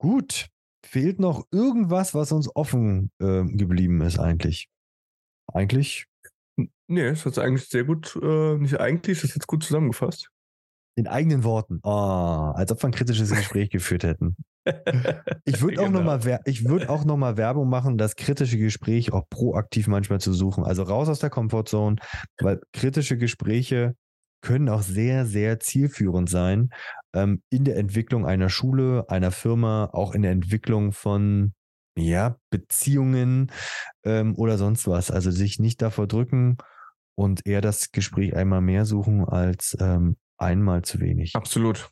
[0.00, 0.50] Gut.
[0.88, 4.68] Fehlt noch irgendwas, was uns offen äh, geblieben ist eigentlich?
[5.52, 6.06] Eigentlich?
[6.86, 10.30] Nee, es hat eigentlich sehr gut, äh, nicht eigentlich, das ist jetzt gut zusammengefasst.
[10.96, 11.80] In eigenen Worten.
[11.82, 14.34] Oh, als ob wir ein kritisches Gespräch geführt hätten.
[15.44, 16.00] Ich würde auch, genau.
[16.00, 20.64] noch würd auch noch Werbung machen, das kritische Gespräch auch proaktiv manchmal zu suchen.
[20.64, 21.96] Also raus aus der Komfortzone,
[22.38, 23.94] weil kritische Gespräche
[24.40, 26.70] können auch sehr, sehr zielführend sein
[27.14, 31.54] ähm, in der Entwicklung einer Schule, einer Firma, auch in der Entwicklung von
[31.96, 33.50] ja, Beziehungen
[34.04, 35.10] ähm, oder sonst was.
[35.10, 36.58] Also sich nicht davor drücken
[37.16, 41.34] und eher das Gespräch einmal mehr suchen als ähm, einmal zu wenig.
[41.34, 41.90] Absolut,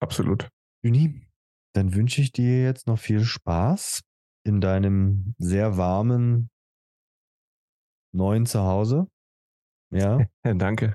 [0.00, 0.48] absolut.
[0.82, 1.26] Juni,
[1.72, 4.02] dann wünsche ich dir jetzt noch viel Spaß
[4.44, 6.50] in deinem sehr warmen
[8.12, 9.08] neuen Zuhause.
[9.90, 10.26] Ja.
[10.42, 10.94] Danke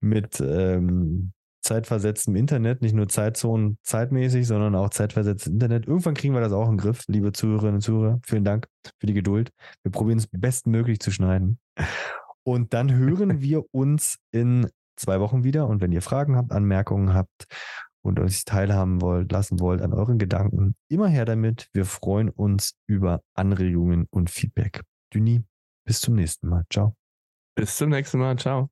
[0.00, 1.32] mit ähm,
[1.62, 5.86] zeitversetztem Internet, nicht nur Zeitzonen zeitmäßig, sondern auch zeitversetztes Internet.
[5.86, 8.20] Irgendwann kriegen wir das auch im Griff, liebe Zuhörerinnen und Zuhörer.
[8.26, 8.66] Vielen Dank
[8.98, 9.50] für die Geduld.
[9.82, 11.58] Wir probieren es bestmöglich zu schneiden.
[12.44, 15.68] Und dann hören wir uns in zwei Wochen wieder.
[15.68, 17.46] Und wenn ihr Fragen habt, Anmerkungen habt
[18.02, 21.68] und euch teilhaben wollt, lassen wollt an euren Gedanken, immer her damit.
[21.72, 24.82] Wir freuen uns über Anregungen und Feedback.
[25.14, 25.44] Düni,
[25.86, 26.64] bis zum nächsten Mal.
[26.70, 26.96] Ciao.
[27.54, 28.36] Bis zum nächsten Mal.
[28.36, 28.71] Ciao.